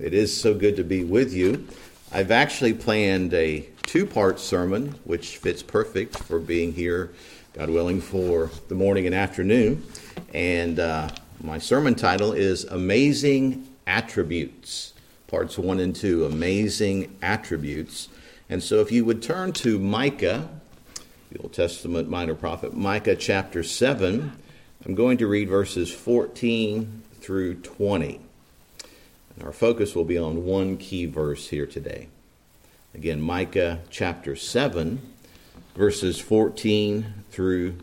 It 0.00 0.14
is 0.14 0.40
so 0.40 0.54
good 0.54 0.76
to 0.76 0.84
be 0.84 1.02
with 1.02 1.34
you. 1.34 1.66
I've 2.12 2.30
actually 2.30 2.72
planned 2.72 3.34
a 3.34 3.68
two 3.82 4.06
part 4.06 4.38
sermon, 4.38 4.94
which 5.02 5.38
fits 5.38 5.60
perfect 5.60 6.16
for 6.16 6.38
being 6.38 6.72
here, 6.72 7.10
God 7.52 7.68
willing, 7.68 8.00
for 8.00 8.48
the 8.68 8.76
morning 8.76 9.06
and 9.06 9.14
afternoon. 9.14 9.84
And 10.32 10.78
uh, 10.78 11.08
my 11.40 11.58
sermon 11.58 11.96
title 11.96 12.32
is 12.32 12.62
Amazing 12.64 13.66
Attributes, 13.88 14.92
parts 15.26 15.58
one 15.58 15.80
and 15.80 15.96
two 15.96 16.26
Amazing 16.26 17.16
Attributes. 17.20 18.08
And 18.48 18.62
so 18.62 18.80
if 18.80 18.92
you 18.92 19.04
would 19.04 19.20
turn 19.20 19.52
to 19.54 19.80
Micah, 19.80 20.48
the 21.32 21.40
Old 21.40 21.52
Testament 21.52 22.08
minor 22.08 22.36
prophet, 22.36 22.72
Micah 22.72 23.16
chapter 23.16 23.64
7, 23.64 24.30
I'm 24.86 24.94
going 24.94 25.18
to 25.18 25.26
read 25.26 25.48
verses 25.48 25.92
14 25.92 27.02
through 27.20 27.56
20. 27.56 28.20
Our 29.44 29.52
focus 29.52 29.94
will 29.94 30.04
be 30.04 30.18
on 30.18 30.44
one 30.44 30.76
key 30.76 31.06
verse 31.06 31.48
here 31.48 31.66
today. 31.66 32.08
Again, 32.94 33.20
Micah 33.20 33.80
chapter 33.88 34.34
7, 34.34 35.00
verses 35.76 36.18
14 36.18 37.14
through 37.30 37.76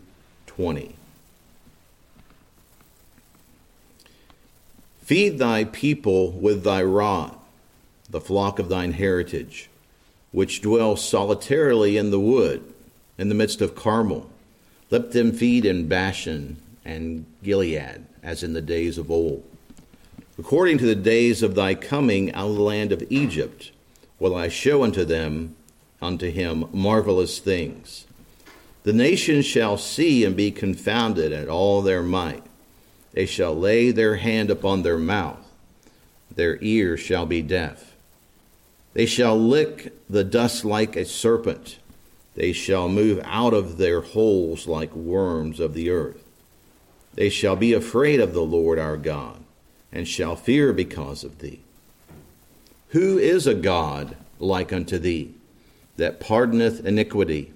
20. 0.46 0.96
Feed 5.02 5.38
thy 5.38 5.64
people 5.64 6.32
with 6.32 6.62
thy 6.62 6.82
rod, 6.82 7.36
the 8.10 8.20
flock 8.20 8.58
of 8.58 8.68
thine 8.68 8.92
heritage, 8.92 9.70
which 10.32 10.60
dwell 10.60 10.96
solitarily 10.96 11.96
in 11.96 12.10
the 12.10 12.20
wood, 12.20 12.74
in 13.16 13.28
the 13.28 13.34
midst 13.34 13.62
of 13.62 13.74
Carmel. 13.74 14.28
Let 14.90 15.12
them 15.12 15.32
feed 15.32 15.64
in 15.64 15.88
Bashan 15.88 16.58
and 16.84 17.24
Gilead, 17.42 18.04
as 18.22 18.42
in 18.42 18.52
the 18.52 18.60
days 18.60 18.98
of 18.98 19.10
old 19.10 19.44
According 20.38 20.76
to 20.78 20.86
the 20.86 20.94
days 20.94 21.42
of 21.42 21.54
thy 21.54 21.74
coming 21.74 22.30
out 22.34 22.50
of 22.50 22.56
the 22.56 22.62
land 22.62 22.92
of 22.92 23.02
Egypt, 23.08 23.70
will 24.18 24.34
I 24.34 24.48
show 24.48 24.82
unto 24.82 25.02
them, 25.02 25.56
unto 26.02 26.30
him, 26.30 26.68
marvelous 26.72 27.38
things. 27.38 28.06
The 28.82 28.92
nations 28.92 29.46
shall 29.46 29.78
see 29.78 30.24
and 30.24 30.36
be 30.36 30.50
confounded 30.50 31.32
at 31.32 31.48
all 31.48 31.80
their 31.80 32.02
might. 32.02 32.42
They 33.12 33.24
shall 33.24 33.56
lay 33.56 33.90
their 33.90 34.16
hand 34.16 34.50
upon 34.50 34.82
their 34.82 34.98
mouth, 34.98 35.40
their 36.30 36.58
ears 36.60 37.00
shall 37.00 37.24
be 37.24 37.40
deaf. 37.40 37.96
They 38.92 39.06
shall 39.06 39.38
lick 39.38 39.94
the 40.08 40.24
dust 40.24 40.66
like 40.66 40.96
a 40.96 41.06
serpent. 41.06 41.78
They 42.34 42.52
shall 42.52 42.90
move 42.90 43.20
out 43.24 43.54
of 43.54 43.78
their 43.78 44.02
holes 44.02 44.66
like 44.66 44.94
worms 44.94 45.60
of 45.60 45.72
the 45.72 45.88
earth. 45.88 46.22
They 47.14 47.30
shall 47.30 47.56
be 47.56 47.72
afraid 47.72 48.20
of 48.20 48.34
the 48.34 48.42
Lord 48.42 48.78
our 48.78 48.98
God 48.98 49.42
and 49.92 50.06
shall 50.06 50.36
fear 50.36 50.72
because 50.72 51.24
of 51.24 51.38
thee. 51.38 51.60
Who 52.88 53.18
is 53.18 53.46
a 53.46 53.54
God 53.54 54.16
like 54.38 54.72
unto 54.72 54.98
thee, 54.98 55.34
that 55.96 56.20
pardoneth 56.20 56.84
iniquity 56.84 57.52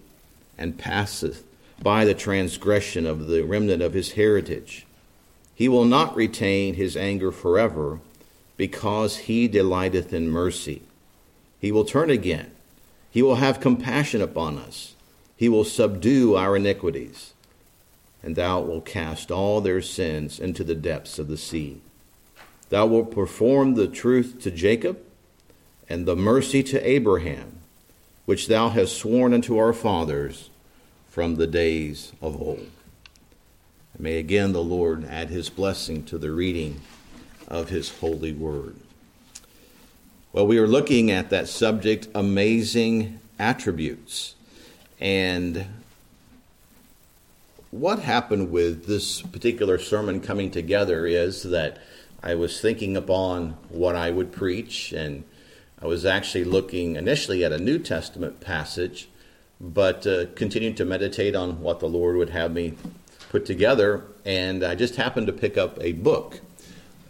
and 0.56 0.78
passeth 0.78 1.44
by 1.82 2.04
the 2.04 2.14
transgression 2.14 3.06
of 3.06 3.26
the 3.26 3.42
remnant 3.42 3.82
of 3.82 3.94
his 3.94 4.12
heritage? 4.12 4.86
He 5.54 5.68
will 5.68 5.84
not 5.84 6.16
retain 6.16 6.74
his 6.74 6.96
anger 6.96 7.30
forever, 7.30 8.00
because 8.56 9.18
he 9.18 9.48
delighteth 9.48 10.12
in 10.12 10.28
mercy. 10.28 10.82
He 11.58 11.72
will 11.72 11.84
turn 11.84 12.10
again. 12.10 12.50
He 13.10 13.22
will 13.22 13.36
have 13.36 13.60
compassion 13.60 14.20
upon 14.20 14.58
us. 14.58 14.94
He 15.36 15.48
will 15.48 15.64
subdue 15.64 16.36
our 16.36 16.56
iniquities, 16.56 17.32
and 18.22 18.36
thou 18.36 18.60
wilt 18.60 18.84
cast 18.84 19.30
all 19.30 19.60
their 19.60 19.80
sins 19.80 20.38
into 20.38 20.62
the 20.62 20.74
depths 20.74 21.18
of 21.18 21.28
the 21.28 21.38
sea. 21.38 21.80
Thou 22.70 22.86
wilt 22.86 23.10
perform 23.10 23.74
the 23.74 23.88
truth 23.88 24.40
to 24.42 24.50
Jacob 24.50 24.98
and 25.88 26.06
the 26.06 26.16
mercy 26.16 26.62
to 26.62 26.88
Abraham, 26.88 27.58
which 28.24 28.46
thou 28.46 28.68
hast 28.68 28.96
sworn 28.96 29.34
unto 29.34 29.58
our 29.58 29.72
fathers 29.72 30.50
from 31.08 31.34
the 31.34 31.48
days 31.48 32.12
of 32.22 32.40
old. 32.40 32.70
may 33.98 34.18
again 34.18 34.52
the 34.52 34.62
Lord 34.62 35.04
add 35.04 35.28
his 35.28 35.50
blessing 35.50 36.04
to 36.04 36.16
the 36.16 36.30
reading 36.30 36.80
of 37.48 37.68
his 37.68 37.90
holy 37.98 38.32
word. 38.32 38.76
Well, 40.32 40.46
we 40.46 40.58
are 40.58 40.68
looking 40.68 41.10
at 41.10 41.30
that 41.30 41.48
subject, 41.48 42.06
amazing 42.14 43.18
attributes. 43.40 44.36
And 45.00 45.66
what 47.72 47.98
happened 47.98 48.52
with 48.52 48.86
this 48.86 49.22
particular 49.22 49.78
sermon 49.78 50.20
coming 50.20 50.52
together 50.52 51.04
is 51.04 51.42
that 51.42 51.78
I 52.22 52.34
was 52.34 52.60
thinking 52.60 52.96
upon 52.96 53.56
what 53.70 53.96
I 53.96 54.10
would 54.10 54.30
preach, 54.30 54.92
and 54.92 55.24
I 55.80 55.86
was 55.86 56.04
actually 56.04 56.44
looking 56.44 56.96
initially 56.96 57.44
at 57.44 57.52
a 57.52 57.58
New 57.58 57.78
Testament 57.78 58.40
passage, 58.40 59.08
but 59.60 60.06
uh, 60.06 60.26
continued 60.34 60.76
to 60.78 60.84
meditate 60.84 61.34
on 61.34 61.60
what 61.60 61.80
the 61.80 61.88
Lord 61.88 62.16
would 62.16 62.30
have 62.30 62.52
me 62.52 62.74
put 63.30 63.46
together. 63.46 64.04
And 64.26 64.62
I 64.62 64.74
just 64.74 64.96
happened 64.96 65.28
to 65.28 65.32
pick 65.32 65.56
up 65.56 65.78
a 65.80 65.92
book 65.92 66.40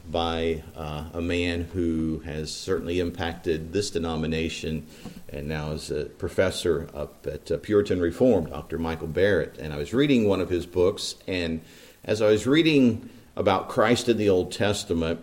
by 0.09 0.63
uh, 0.77 1.05
a 1.13 1.21
man 1.21 1.65
who 1.73 2.21
has 2.21 2.53
certainly 2.53 3.01
impacted 3.01 3.73
this 3.73 3.91
denomination 3.91 4.87
and 5.29 5.49
now 5.49 5.71
is 5.71 5.91
a 5.91 6.05
professor 6.05 6.89
up 6.95 7.27
at 7.27 7.51
uh, 7.51 7.59
Puritan 7.59 8.01
Reform, 8.01 8.47
Dr. 8.47 8.79
Michael 8.79 9.07
Barrett. 9.07 9.59
And 9.59 9.73
I 9.73 9.77
was 9.77 9.93
reading 9.93 10.29
one 10.29 10.41
of 10.41 10.51
his 10.51 10.67
books, 10.67 11.17
and 11.27 11.61
as 12.05 12.21
I 12.23 12.27
was 12.27 12.47
reading 12.47 13.09
about 13.37 13.69
Christ 13.69 14.09
in 14.09 14.17
the 14.17 14.29
Old 14.29 14.53
Testament, 14.53 15.21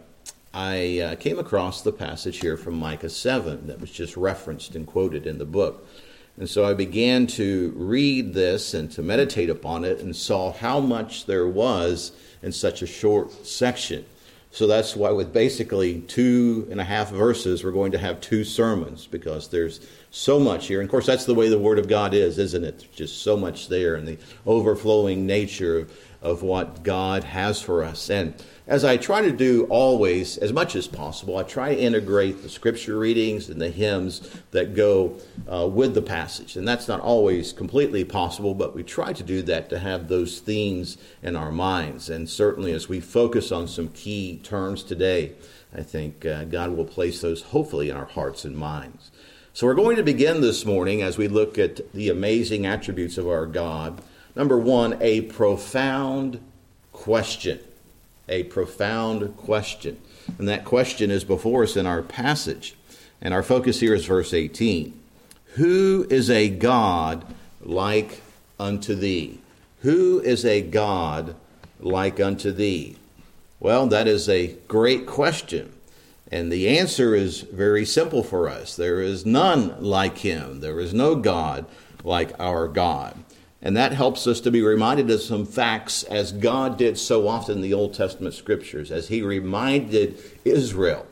I 0.53 1.00
uh, 1.00 1.16
came 1.16 1.38
across 1.38 1.81
the 1.81 1.91
passage 1.91 2.40
here 2.40 2.57
from 2.57 2.79
Micah 2.79 3.09
7 3.09 3.68
that 3.68 3.79
was 3.79 3.91
just 3.91 4.18
referenced 4.18 4.75
and 4.75 4.88
quoted 4.88 5.28
in 5.28 5.38
the 5.38 5.45
book. 5.45 5.88
And 6.38 6.50
so 6.50 6.66
I 6.66 6.73
began 6.73 7.28
to 7.28 7.73
read 7.75 8.34
this 8.34 8.73
and 8.73 8.91
to 8.91 9.01
meditate 9.01 9.50
upon 9.50 9.85
it 9.85 10.00
and 10.00 10.16
saw 10.16 10.53
how 10.53 10.79
much 10.79 11.25
there 11.25 11.47
was 11.47 12.12
in 12.41 12.51
such 12.51 12.81
a 12.81 12.88
short 12.88 13.46
section. 13.46 14.06
So 14.51 14.66
that's 14.66 14.96
why, 14.96 15.12
with 15.12 15.34
basically 15.34 16.01
two 16.01 16.67
and 16.72 16.79
a 16.79 16.84
half 16.84 17.12
verses, 17.12 17.63
we're 17.63 17.72
going 17.72 17.91
to 17.91 17.97
have 17.97 18.22
two 18.22 18.44
sermons 18.44 19.06
because 19.06 19.50
there's 19.50 19.85
so 20.09 20.40
much 20.40 20.67
here. 20.67 20.79
And 20.79 20.88
of 20.88 20.91
course, 20.91 21.06
that's 21.06 21.25
the 21.25 21.35
way 21.35 21.50
the 21.50 21.59
Word 21.59 21.79
of 21.79 21.88
God 21.88 22.13
is, 22.13 22.40
isn't 22.40 22.63
it? 22.63 22.88
Just 22.96 23.22
so 23.22 23.35
much 23.35 23.67
there 23.67 23.96
and 23.96 24.07
the 24.07 24.17
overflowing 24.46 25.25
nature 25.25 25.79
of 25.79 25.91
of 26.22 26.41
what 26.41 26.83
God 26.83 27.23
has 27.23 27.61
for 27.61 27.83
us. 27.83 28.09
And 28.09 28.33
as 28.67 28.83
I 28.83 28.97
try 28.97 29.22
to 29.22 29.31
do 29.31 29.66
always, 29.69 30.38
as 30.38 30.51
much 30.51 30.75
as 30.75 30.88
possible, 30.88 31.38
I 31.38 31.44
try 31.44 31.73
to 31.73 31.81
integrate 31.81 32.41
the 32.44 32.50
scripture 32.50 33.00
readings 33.00 33.50
and 33.50 33.61
the 33.61 33.69
hymns 33.69 34.29
that 34.51 34.75
go 34.75 35.17
uh, 35.50 35.67
with 35.67 35.94
the 35.94 36.01
passage. 36.01 36.57
And 36.57 36.67
that's 36.67 36.88
not 36.88 37.00
always 37.00 37.53
completely 37.53 38.03
possible, 38.03 38.53
but 38.53 38.75
we 38.75 38.83
try 38.83 39.13
to 39.13 39.23
do 39.23 39.41
that 39.44 39.69
to 39.69 39.79
have 39.79 40.07
those 40.07 40.39
themes 40.39 40.97
in 41.23 41.38
our 41.38 41.51
minds. 41.51 42.09
And 42.09 42.29
certainly 42.29 42.73
as 42.73 42.89
we 42.89 42.99
focus 42.99 43.51
on 43.51 43.67
some 43.67 43.88
key 43.89 44.41
terms 44.44 44.84
today, 44.84 45.34
I 45.73 45.84
think 45.84 46.25
uh, 46.25 46.44
God 46.45 46.72
will 46.72 46.85
place 46.85 47.22
those 47.22 47.44
hopefully 47.44 47.89
in 47.89 47.95
our 47.95 48.05
hearts 48.05 48.44
and 48.44 48.57
minds. 48.57 49.11
So 49.53 49.66
we're 49.66 49.75
going 49.75 49.95
to 49.95 50.03
begin 50.03 50.41
this 50.41 50.66
morning 50.66 51.01
as 51.01 51.17
we 51.17 51.28
look 51.28 51.57
at 51.57 51.91
the 51.94 52.09
amazing 52.09 52.66
attributes 52.66 53.17
of 53.17 53.28
our 53.28 53.45
God 53.45 54.01
Number 54.37 54.59
one, 54.59 54.99
a 55.01 55.21
profound 55.21 56.39
question. 56.93 57.59
A 58.29 58.43
profound 58.43 59.35
question. 59.35 59.99
And 60.37 60.47
that 60.47 60.63
question 60.63 61.09
is 61.09 61.23
before 61.23 61.63
us 61.63 61.75
in 61.75 61.87
our 61.87 62.03
passage. 62.03 62.75
And 63.19 63.33
our 63.33 63.41
focus 63.41 63.79
here 63.79 63.95
is 63.95 64.05
verse 64.05 64.35
18. 64.35 64.93
Who 65.55 66.05
is 66.11 66.29
a 66.29 66.49
God 66.49 67.25
like 67.61 68.21
unto 68.59 68.93
thee? 68.93 69.39
Who 69.81 70.19
is 70.19 70.45
a 70.45 70.61
God 70.61 71.33
like 71.79 72.19
unto 72.19 72.51
thee? 72.51 72.95
Well, 73.59 73.87
that 73.87 74.07
is 74.07 74.29
a 74.29 74.55
great 74.67 75.07
question. 75.07 75.73
And 76.31 76.51
the 76.51 76.77
answer 76.77 77.15
is 77.15 77.41
very 77.41 77.85
simple 77.85 78.22
for 78.22 78.47
us. 78.47 78.75
There 78.75 79.01
is 79.01 79.25
none 79.25 79.81
like 79.81 80.19
him. 80.19 80.59
There 80.59 80.79
is 80.79 80.93
no 80.93 81.16
God 81.16 81.66
like 82.03 82.40
our 82.40 82.67
God. 82.67 83.17
And 83.61 83.75
that 83.75 83.91
helps 83.91 84.27
us 84.27 84.39
to 84.41 84.51
be 84.51 84.61
reminded 84.61 85.09
of 85.09 85.21
some 85.21 85.45
facts 85.45 86.03
as 86.03 86.31
God 86.31 86.77
did 86.77 86.97
so 86.97 87.27
often 87.27 87.55
in 87.55 87.61
the 87.61 87.73
Old 87.73 87.93
Testament 87.93 88.35
scriptures, 88.35 88.91
as 88.91 89.07
He 89.07 89.21
reminded 89.21 90.19
Israel. 90.45 91.07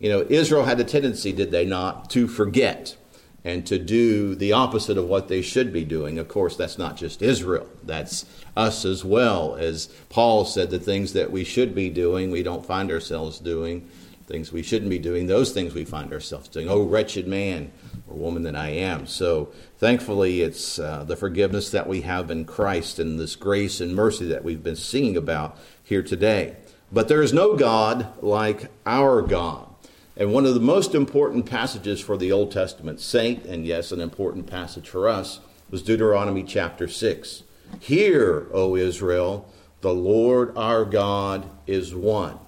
You 0.00 0.10
know, 0.10 0.26
Israel 0.28 0.64
had 0.64 0.80
a 0.80 0.84
tendency, 0.84 1.32
did 1.32 1.50
they 1.50 1.64
not, 1.64 2.10
to 2.10 2.26
forget 2.26 2.96
and 3.44 3.66
to 3.66 3.78
do 3.78 4.34
the 4.34 4.52
opposite 4.52 4.96
of 4.96 5.06
what 5.06 5.28
they 5.28 5.42
should 5.42 5.72
be 5.72 5.84
doing. 5.84 6.18
Of 6.18 6.28
course, 6.28 6.56
that's 6.56 6.78
not 6.78 6.96
just 6.96 7.20
Israel, 7.20 7.68
that's 7.82 8.24
us 8.56 8.84
as 8.84 9.04
well. 9.04 9.54
As 9.56 9.86
Paul 10.08 10.46
said, 10.46 10.70
the 10.70 10.78
things 10.78 11.12
that 11.12 11.30
we 11.30 11.44
should 11.44 11.74
be 11.74 11.90
doing, 11.90 12.30
we 12.30 12.42
don't 12.42 12.64
find 12.64 12.90
ourselves 12.90 13.38
doing. 13.38 13.88
Things 14.26 14.52
we 14.52 14.62
shouldn't 14.62 14.90
be 14.90 14.98
doing, 14.98 15.26
those 15.26 15.52
things 15.52 15.74
we 15.74 15.84
find 15.84 16.12
ourselves 16.12 16.48
doing. 16.48 16.68
Oh, 16.68 16.82
wretched 16.82 17.26
man 17.26 17.70
or 18.08 18.16
woman 18.16 18.42
that 18.44 18.56
I 18.56 18.70
am. 18.70 19.06
So 19.06 19.52
thankfully, 19.76 20.40
it's 20.40 20.78
uh, 20.78 21.04
the 21.04 21.16
forgiveness 21.16 21.70
that 21.70 21.86
we 21.86 22.00
have 22.02 22.30
in 22.30 22.46
Christ 22.46 22.98
and 22.98 23.20
this 23.20 23.36
grace 23.36 23.80
and 23.80 23.94
mercy 23.94 24.26
that 24.28 24.42
we've 24.42 24.62
been 24.62 24.76
singing 24.76 25.16
about 25.16 25.58
here 25.82 26.02
today. 26.02 26.56
But 26.90 27.08
there 27.08 27.22
is 27.22 27.32
no 27.32 27.54
God 27.54 28.06
like 28.22 28.70
our 28.86 29.20
God. 29.20 29.68
And 30.16 30.32
one 30.32 30.46
of 30.46 30.54
the 30.54 30.60
most 30.60 30.94
important 30.94 31.44
passages 31.44 32.00
for 32.00 32.16
the 32.16 32.30
Old 32.30 32.52
Testament 32.52 33.00
saint, 33.00 33.44
and 33.44 33.66
yes, 33.66 33.90
an 33.90 34.00
important 34.00 34.46
passage 34.46 34.88
for 34.88 35.08
us, 35.08 35.40
was 35.70 35.82
Deuteronomy 35.82 36.44
chapter 36.44 36.86
6. 36.86 37.42
Hear, 37.80 38.46
O 38.52 38.76
Israel, 38.76 39.52
the 39.80 39.92
Lord 39.92 40.56
our 40.56 40.84
God 40.84 41.50
is 41.66 41.94
one. 41.94 42.38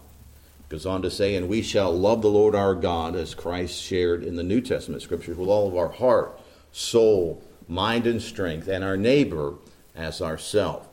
Goes 0.69 0.87
on 0.87 1.03
to 1.03 1.11
say, 1.11 1.37
and 1.37 1.49
we 1.49 1.63
shall 1.63 1.97
love 1.97 2.23
the 2.23 2.29
Lord 2.29 2.55
our 2.55 2.75
God 2.75 3.15
as 3.15 3.35
Christ 3.35 3.81
shared 3.81 4.25
in 4.25 4.37
the 4.37 4.43
New 4.43 4.61
Testament 4.61 5.03
scriptures 5.03 5.37
with 5.37 5.49
all 5.49 5.69
of 5.69 5.77
our 5.77 5.91
heart, 5.91 6.41
soul, 6.73 7.43
mind, 7.69 8.07
and 8.07 8.21
strength, 8.21 8.67
and 8.67 8.83
our 8.83 8.97
neighbor 8.97 9.55
as 9.95 10.21
ourself. 10.21 10.89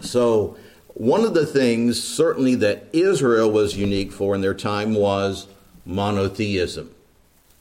So, 0.00 0.56
one 0.94 1.24
of 1.24 1.34
the 1.34 1.46
things 1.46 2.02
certainly 2.02 2.54
that 2.56 2.86
Israel 2.92 3.50
was 3.50 3.76
unique 3.76 4.12
for 4.12 4.34
in 4.34 4.40
their 4.40 4.54
time 4.54 4.94
was 4.94 5.48
monotheism 5.84 6.94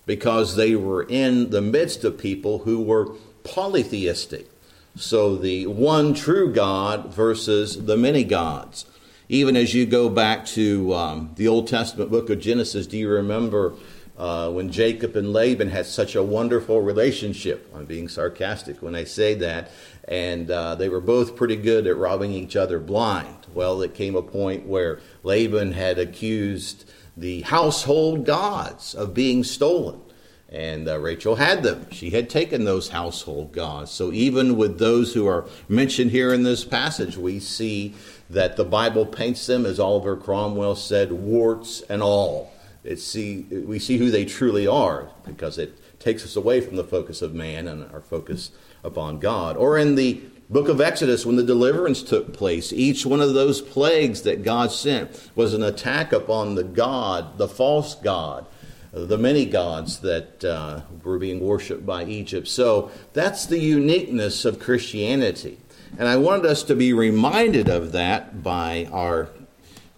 because 0.06 0.56
they 0.56 0.76
were 0.76 1.04
in 1.04 1.50
the 1.50 1.62
midst 1.62 2.04
of 2.04 2.18
people 2.18 2.60
who 2.60 2.82
were 2.82 3.16
polytheistic. 3.44 4.50
So 4.96 5.36
the 5.36 5.68
one 5.68 6.14
true 6.14 6.54
God 6.54 7.14
versus 7.14 7.86
the 7.86 7.98
many 7.98 8.24
gods. 8.24 8.86
Even 9.30 9.56
as 9.56 9.74
you 9.74 9.86
go 9.86 10.10
back 10.10 10.46
to 10.46 10.94
um, 10.94 11.32
the 11.36 11.48
Old 11.48 11.68
Testament 11.68 12.12
book 12.12 12.30
of 12.30 12.40
Genesis, 12.40 12.86
do 12.88 12.98
you 12.98 13.08
remember 13.08 13.74
uh, 14.18 14.50
when 14.52 14.70
Jacob 14.70 15.16
and 15.16 15.32
Laban 15.32 15.70
had 15.70 15.86
such 15.86 16.16
a 16.16 16.22
wonderful 16.22 16.82
relationship? 16.82 17.72
I'm 17.74 17.86
being 17.86 18.10
sarcastic 18.10 18.82
when 18.82 18.96
I 18.96 19.06
say 19.06 19.34
that. 19.36 19.72
And 20.10 20.52
uh, 20.52 20.76
they 20.76 20.90
were 20.90 21.00
both 21.00 21.38
pretty 21.38 21.56
good 21.56 21.88
at 21.88 21.96
robbing 21.96 22.34
each 22.34 22.58
other 22.58 22.80
blind. 22.80 23.48
Well, 23.54 23.82
it 23.82 23.94
came 23.94 24.18
a 24.18 24.22
point 24.22 24.68
where 24.68 25.00
Laban 25.24 25.72
had 25.72 26.00
accused 26.00 26.92
the 27.16 27.42
household 27.42 28.26
gods 28.26 28.94
of 28.94 29.14
being 29.14 29.46
stolen. 29.46 30.02
And 30.50 30.88
uh, 30.88 31.00
Rachel 31.00 31.36
had 31.36 31.64
them. 31.64 31.88
She 31.90 32.12
had 32.12 32.30
taken 32.30 32.64
those 32.64 32.90
household 32.90 33.54
gods. 33.54 33.90
So 33.90 34.12
even 34.12 34.56
with 34.56 34.78
those 34.78 35.14
who 35.14 35.26
are 35.26 35.48
mentioned 35.68 36.12
here 36.12 36.32
in 36.32 36.44
this 36.44 36.64
passage, 36.64 37.18
we 37.18 37.40
see 37.40 37.96
that 38.30 38.58
the 38.58 38.66
Bible 38.66 39.06
paints 39.06 39.46
them, 39.46 39.66
as 39.66 39.80
Oliver 39.80 40.16
Cromwell 40.16 40.76
said, 40.76 41.12
warts 41.12 41.82
and 41.90 42.02
all. 42.02 42.52
It 42.84 43.00
see, 43.00 43.44
we 43.50 43.80
see 43.80 43.98
who 43.98 44.12
they 44.12 44.26
truly 44.26 44.68
are 44.68 45.10
because 45.26 45.58
it 45.58 46.00
takes 46.00 46.24
us 46.26 46.36
away 46.36 46.60
from 46.60 46.76
the 46.76 46.84
focus 46.84 47.22
of 47.22 47.34
man 47.34 47.68
and 47.68 47.90
our 47.92 48.02
focus 48.02 48.52
upon 48.84 49.20
God. 49.20 49.56
Or 49.56 49.78
in 49.78 49.96
the 49.96 50.22
book 50.50 50.68
of 50.68 50.82
Exodus, 50.82 51.26
when 51.26 51.38
the 51.38 51.44
deliverance 51.44 52.04
took 52.04 52.34
place, 52.34 52.74
each 52.74 53.06
one 53.06 53.22
of 53.22 53.34
those 53.34 53.62
plagues 53.62 54.24
that 54.24 54.44
God 54.44 54.72
sent 54.72 55.32
was 55.36 55.54
an 55.54 55.64
attack 55.64 56.12
upon 56.12 56.56
the 56.56 56.64
God, 56.64 57.38
the 57.38 57.48
false 57.48 57.96
God, 57.96 58.46
the 58.92 59.18
many 59.18 59.46
gods 59.46 60.02
that 60.02 60.44
uh, 60.44 60.82
were 61.04 61.18
being 61.18 61.40
worshiped 61.40 61.86
by 61.86 62.04
Egypt. 62.04 62.48
So 62.48 62.92
that's 63.14 63.46
the 63.46 63.60
uniqueness 63.60 64.46
of 64.46 64.60
Christianity. 64.60 65.58
And 65.98 66.08
I 66.08 66.18
wanted 66.18 66.48
us 66.48 66.64
to 66.64 66.76
be 66.76 66.92
reminded 66.92 67.70
of 67.70 67.92
that 67.92 68.42
by 68.42 68.88
our 68.92 69.30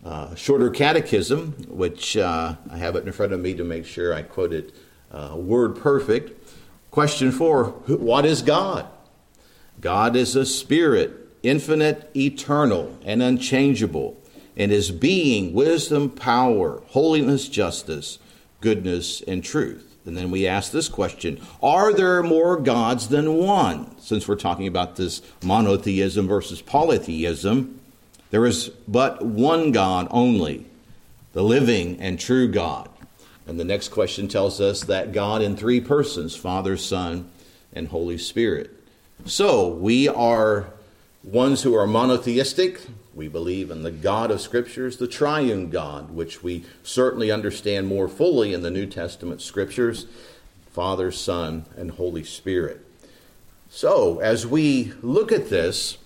uh, 0.04 0.36
shorter 0.36 0.70
catechism, 0.70 1.54
which 1.70 2.18
uh, 2.18 2.56
I 2.70 2.78
have 2.78 2.96
it 2.96 3.06
in 3.06 3.14
front 3.14 3.32
of 3.32 3.40
me 3.40 3.54
to 3.56 3.64
make 3.64 3.86
sure 3.86 4.14
I 4.14 4.22
quote 4.22 4.54
it 4.54 4.76
uh, 5.12 5.36
word 5.38 5.78
perfect. 5.78 6.52
Question 6.92 7.32
four 7.32 7.66
What 7.88 8.26
is 8.26 8.42
God? 8.42 8.88
God 9.80 10.16
is 10.16 10.36
a 10.36 10.46
spirit, 10.46 11.14
infinite, 11.44 12.10
eternal, 12.16 12.98
and 13.06 13.22
unchangeable, 13.22 14.18
in 14.56 14.70
his 14.70 14.92
being, 14.92 15.54
wisdom, 15.54 16.10
power, 16.10 16.82
holiness, 16.88 17.48
justice, 17.48 18.20
goodness, 18.62 19.22
and 19.22 19.44
truth. 19.44 19.95
And 20.06 20.16
then 20.16 20.30
we 20.30 20.48
ask 20.48 20.72
this 20.72 20.88
question 20.88 21.42
Are 21.62 21.94
there 21.94 22.22
more 22.24 22.57
gods 22.57 23.10
than 23.10 23.36
one? 23.36 23.98
Since 24.00 24.28
we're 24.28 24.36
talking 24.36 24.68
about 24.68 24.96
this 24.96 25.22
monotheism 25.44 26.28
versus 26.28 26.62
polytheism, 26.62 27.80
there 28.31 28.46
is 28.46 28.69
but 28.88 29.24
one 29.24 29.72
God 29.72 30.07
only, 30.12 30.66
the 31.34 31.44
living 31.44 32.00
and 32.00 32.19
true 32.19 32.48
God. 32.48 32.90
And 33.48 33.60
the 33.60 33.63
next 33.63 33.90
question 33.90 34.28
tells 34.28 34.60
us 34.60 34.84
that 34.86 35.12
God 35.12 35.42
in 35.42 35.56
three 35.56 35.81
persons 35.81 36.36
Father, 36.36 36.78
Son, 36.78 37.30
and 37.74 37.88
Holy 37.88 38.18
Spirit. 38.18 38.72
So 39.25 39.68
we 39.68 40.08
are 40.08 40.68
ones 41.24 41.63
who 41.63 41.75
are 41.75 41.88
monotheistic. 41.88 42.81
We 43.16 43.30
believe 43.30 43.72
in 43.72 43.84
the 43.84 43.92
God 43.92 44.30
of 44.30 44.42
Scriptures, 44.42 44.98
the 44.98 45.08
triune 45.08 45.70
God, 45.70 46.12
which 46.12 46.44
we 46.44 46.66
certainly 46.84 47.32
understand 47.32 47.88
more 47.88 48.10
fully 48.10 48.54
in 48.54 48.62
the 48.62 48.70
New 48.70 48.86
Testament 48.86 49.42
Scriptures 49.42 50.06
Father, 50.74 51.10
Son, 51.10 51.66
and 51.78 51.92
Holy 51.92 52.26
Spirit. 52.26 52.86
So, 53.70 54.20
as 54.20 54.46
we 54.46 54.92
look 55.02 55.32
at 55.32 55.50
this 55.50 55.98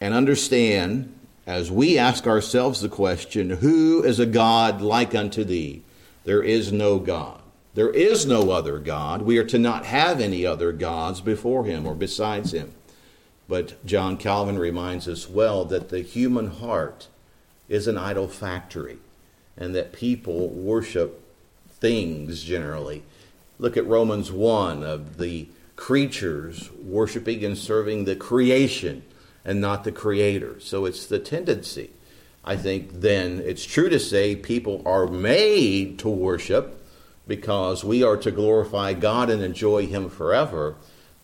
and 0.00 0.12
understand, 0.12 1.14
as 1.46 1.70
we 1.70 1.96
ask 1.96 2.26
ourselves 2.26 2.80
the 2.80 2.88
question, 2.88 3.50
Who 3.50 4.02
is 4.02 4.18
a 4.18 4.26
God 4.26 4.82
like 4.82 5.14
unto 5.14 5.44
thee? 5.44 5.82
There 6.24 6.42
is 6.42 6.72
no 6.72 6.98
God. 6.98 7.40
There 7.74 7.90
is 7.90 8.26
no 8.26 8.50
other 8.50 8.80
God. 8.80 9.22
We 9.22 9.38
are 9.38 9.44
to 9.44 9.58
not 9.58 9.86
have 9.86 10.20
any 10.20 10.44
other 10.44 10.72
gods 10.72 11.20
before 11.20 11.64
him 11.64 11.86
or 11.86 11.94
besides 11.94 12.52
him. 12.52 12.72
But 13.48 13.84
John 13.84 14.16
Calvin 14.16 14.58
reminds 14.58 15.06
us 15.06 15.28
well 15.28 15.64
that 15.66 15.90
the 15.90 16.00
human 16.00 16.48
heart 16.48 17.08
is 17.68 17.86
an 17.86 17.98
idol 17.98 18.28
factory 18.28 18.98
and 19.56 19.74
that 19.74 19.92
people 19.92 20.48
worship 20.48 21.20
things 21.70 22.42
generally. 22.42 23.02
Look 23.58 23.76
at 23.76 23.86
Romans 23.86 24.32
1 24.32 24.82
of 24.82 25.18
the 25.18 25.48
creatures 25.76 26.70
worshiping 26.72 27.44
and 27.44 27.56
serving 27.56 28.04
the 28.04 28.16
creation 28.16 29.02
and 29.44 29.60
not 29.60 29.84
the 29.84 29.92
creator. 29.92 30.58
So 30.60 30.86
it's 30.86 31.06
the 31.06 31.18
tendency. 31.18 31.90
I 32.44 32.56
think 32.56 33.00
then 33.00 33.40
it's 33.44 33.64
true 33.64 33.88
to 33.88 33.98
say 33.98 34.36
people 34.36 34.82
are 34.84 35.06
made 35.06 35.98
to 36.00 36.08
worship 36.08 36.80
because 37.26 37.84
we 37.84 38.02
are 38.02 38.18
to 38.18 38.30
glorify 38.30 38.92
God 38.92 39.30
and 39.30 39.42
enjoy 39.42 39.86
Him 39.86 40.10
forever. 40.10 40.76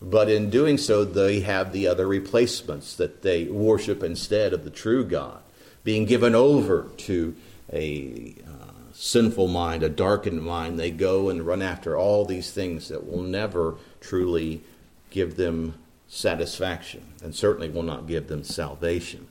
But 0.02 0.30
in 0.30 0.48
doing 0.48 0.78
so, 0.78 1.04
they 1.04 1.40
have 1.40 1.72
the 1.72 1.86
other 1.86 2.06
replacements 2.06 2.96
that 2.96 3.22
they 3.22 3.44
worship 3.44 4.02
instead 4.02 4.52
of 4.52 4.64
the 4.64 4.70
true 4.70 5.04
God, 5.04 5.40
being 5.84 6.06
given 6.06 6.34
over 6.34 6.86
to 6.98 7.36
a 7.72 8.34
uh, 8.46 8.72
sinful 8.92 9.48
mind, 9.48 9.82
a 9.82 9.90
darkened 9.90 10.42
mind. 10.42 10.78
They 10.78 10.90
go 10.90 11.28
and 11.28 11.46
run 11.46 11.60
after 11.60 11.98
all 11.98 12.24
these 12.24 12.50
things 12.50 12.88
that 12.88 13.06
will 13.06 13.22
never 13.22 13.76
truly 14.00 14.62
give 15.10 15.36
them 15.36 15.74
satisfaction 16.08 17.04
and 17.22 17.34
certainly 17.34 17.68
will 17.68 17.82
not 17.82 18.06
give 18.06 18.28
them 18.28 18.42
salvation. 18.42 19.26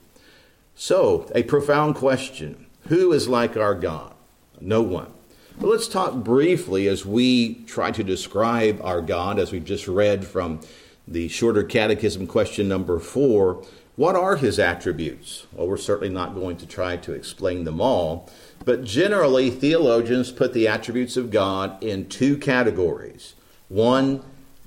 So, 0.76 1.30
a 1.34 1.42
profound 1.42 1.96
question 1.96 2.66
Who 2.88 3.12
is 3.12 3.28
like 3.28 3.56
our 3.56 3.74
God? 3.74 4.14
No 4.60 4.82
one. 4.82 5.12
But 5.60 5.68
let's 5.68 5.88
talk 5.88 6.14
briefly 6.14 6.88
as 6.88 7.04
we 7.04 7.56
try 7.66 7.90
to 7.90 8.02
describe 8.02 8.80
our 8.82 9.02
God, 9.02 9.38
as 9.38 9.52
we've 9.52 9.62
just 9.62 9.86
read 9.86 10.26
from 10.26 10.60
the 11.06 11.28
shorter 11.28 11.62
catechism 11.62 12.26
question 12.26 12.66
number 12.66 12.98
four. 12.98 13.62
What 13.94 14.16
are 14.16 14.36
his 14.36 14.58
attributes? 14.58 15.46
Well, 15.52 15.68
we're 15.68 15.76
certainly 15.76 16.08
not 16.08 16.34
going 16.34 16.56
to 16.56 16.66
try 16.66 16.96
to 16.96 17.12
explain 17.12 17.64
them 17.64 17.78
all, 17.78 18.30
but 18.64 18.84
generally, 18.84 19.50
theologians 19.50 20.32
put 20.32 20.54
the 20.54 20.66
attributes 20.66 21.18
of 21.18 21.30
God 21.30 21.82
in 21.84 22.08
two 22.08 22.38
categories 22.38 23.34
one, 23.68 24.22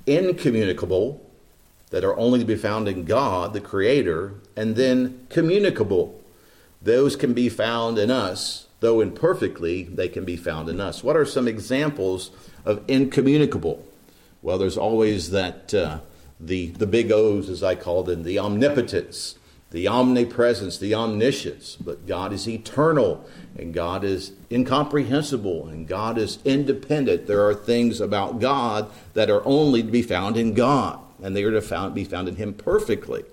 incommunicable, 0.05 1.27
that 1.89 2.03
are 2.03 2.15
only 2.19 2.37
to 2.37 2.45
be 2.45 2.55
found 2.55 2.87
in 2.87 3.03
God, 3.03 3.53
the 3.53 3.61
Creator, 3.61 4.35
and 4.55 4.75
then 4.75 5.25
communicable. 5.29 6.21
Those 6.83 7.15
can 7.15 7.33
be 7.33 7.49
found 7.49 7.97
in 7.97 8.11
us, 8.11 8.67
though 8.83 8.99
imperfectly, 8.99 9.83
they 9.83 10.09
can 10.09 10.25
be 10.25 10.35
found 10.35 10.67
in 10.67 10.81
us. 10.81 11.03
What 11.03 11.15
are 11.15 11.25
some 11.25 11.47
examples 11.47 12.31
of 12.65 12.83
incommunicable? 12.89 13.83
Well, 14.41 14.57
there's 14.57 14.77
always 14.77 15.31
that, 15.31 15.73
uh, 15.73 15.99
the, 16.37 16.67
the 16.67 16.85
big 16.85 17.09
O's, 17.09 17.49
as 17.49 17.63
I 17.63 17.75
call 17.75 18.03
them, 18.03 18.23
the 18.23 18.39
omnipotence, 18.39 19.35
the 19.71 19.87
omnipresence, 19.87 20.77
the 20.77 20.93
omniscience. 20.93 21.77
But 21.77 22.05
God 22.05 22.33
is 22.33 22.45
eternal, 22.45 23.25
and 23.57 23.73
God 23.73 24.03
is 24.03 24.33
incomprehensible, 24.51 25.69
and 25.69 25.87
God 25.87 26.17
is 26.17 26.39
independent. 26.43 27.25
There 27.25 27.47
are 27.47 27.55
things 27.55 28.01
about 28.01 28.41
God 28.41 28.91
that 29.13 29.29
are 29.29 29.45
only 29.45 29.81
to 29.81 29.91
be 29.91 30.01
found 30.01 30.35
in 30.35 30.53
God, 30.53 30.99
and 31.23 31.33
they 31.33 31.43
are 31.43 31.51
to 31.51 31.61
found, 31.61 31.95
be 31.95 32.03
found 32.03 32.27
in 32.27 32.35
Him 32.35 32.53
perfectly. 32.53 33.23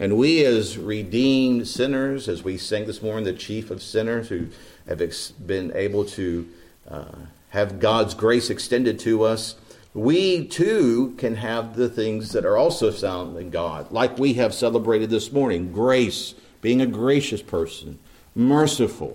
And 0.00 0.16
we, 0.16 0.42
as 0.46 0.78
redeemed 0.78 1.68
sinners, 1.68 2.26
as 2.26 2.42
we 2.42 2.56
sang 2.56 2.86
this 2.86 3.02
morning, 3.02 3.24
the 3.24 3.34
chief 3.34 3.70
of 3.70 3.82
sinners 3.82 4.30
who 4.30 4.46
have 4.88 5.02
ex- 5.02 5.30
been 5.30 5.70
able 5.74 6.06
to 6.06 6.48
uh, 6.90 7.04
have 7.50 7.80
God's 7.80 8.14
grace 8.14 8.48
extended 8.48 8.98
to 9.00 9.22
us, 9.24 9.56
we 9.92 10.46
too 10.46 11.14
can 11.18 11.34
have 11.36 11.76
the 11.76 11.90
things 11.90 12.32
that 12.32 12.46
are 12.46 12.56
also 12.56 12.90
found 12.90 13.36
in 13.36 13.50
God, 13.50 13.92
like 13.92 14.18
we 14.18 14.34
have 14.34 14.54
celebrated 14.54 15.10
this 15.10 15.32
morning 15.32 15.70
grace, 15.70 16.34
being 16.62 16.80
a 16.80 16.86
gracious 16.86 17.42
person, 17.42 17.98
merciful, 18.34 19.14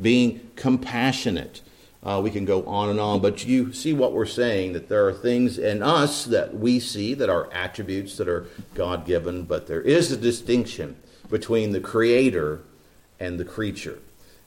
being 0.00 0.50
compassionate, 0.56 1.62
Uh, 2.02 2.20
we 2.22 2.30
can 2.30 2.44
go 2.44 2.64
on 2.64 2.88
and 2.88 3.00
on, 3.00 3.20
but 3.20 3.44
you 3.44 3.72
see 3.72 3.92
what 3.92 4.12
we're 4.12 4.24
saying 4.24 4.72
that 4.72 4.88
there 4.88 5.06
are 5.06 5.12
things 5.12 5.58
in 5.58 5.82
us 5.82 6.24
that 6.26 6.54
we 6.54 6.78
see 6.78 7.12
that 7.14 7.28
are 7.28 7.52
attributes 7.52 8.16
that 8.16 8.28
are 8.28 8.46
God 8.74 9.04
given, 9.04 9.42
but 9.42 9.66
there 9.66 9.80
is 9.80 10.12
a 10.12 10.16
distinction 10.16 10.96
between 11.28 11.72
the 11.72 11.80
Creator 11.80 12.60
and 13.18 13.38
the 13.38 13.44
creature. 13.44 13.98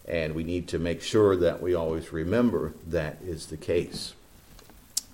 And 0.08 0.34
we 0.34 0.44
need 0.44 0.68
to 0.70 0.80
make 0.80 1.02
sure 1.02 1.36
that 1.36 1.62
we 1.62 1.76
always 1.76 2.12
remember 2.12 2.74
that 2.88 3.18
is 3.22 3.48
the 3.48 3.58
case. 3.58 4.14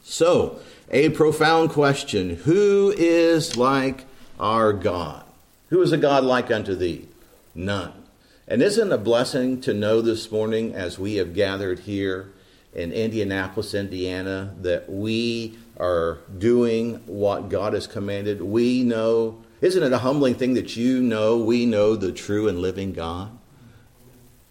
So, 0.03 0.59
a 0.89 1.09
profound 1.09 1.71
question 1.71 2.29
Who 2.29 2.93
is 2.95 3.57
like 3.57 4.05
our 4.39 4.71
God? 4.71 5.25
Who 5.69 5.81
is 5.81 5.91
a 5.91 5.97
God 5.97 6.23
like 6.23 6.49
unto 6.49 6.75
thee? 6.75 7.07
None. 7.53 8.06
And 8.49 8.61
isn't 8.61 8.93
a 8.93 8.97
blessing 8.97 9.59
to 9.61 9.73
know 9.73 9.99
this 9.99 10.31
morning 10.31 10.73
as 10.73 10.97
we 10.97 11.15
have 11.15 11.33
gathered 11.33 11.79
here 11.79 12.31
in 12.73 12.93
Indianapolis, 12.93 13.73
Indiana, 13.73 14.55
that 14.61 14.89
we 14.89 15.59
are 15.77 16.19
doing 16.37 17.01
what 17.07 17.49
God 17.49 17.73
has 17.73 17.87
commanded? 17.87 18.41
We 18.41 18.83
know, 18.83 19.43
isn't 19.59 19.83
it 19.83 19.91
a 19.91 19.97
humbling 19.97 20.35
thing 20.35 20.53
that 20.53 20.77
you 20.77 21.01
know 21.01 21.37
we 21.37 21.65
know 21.65 21.97
the 21.97 22.13
true 22.13 22.47
and 22.47 22.61
living 22.61 22.93
God? 22.93 23.37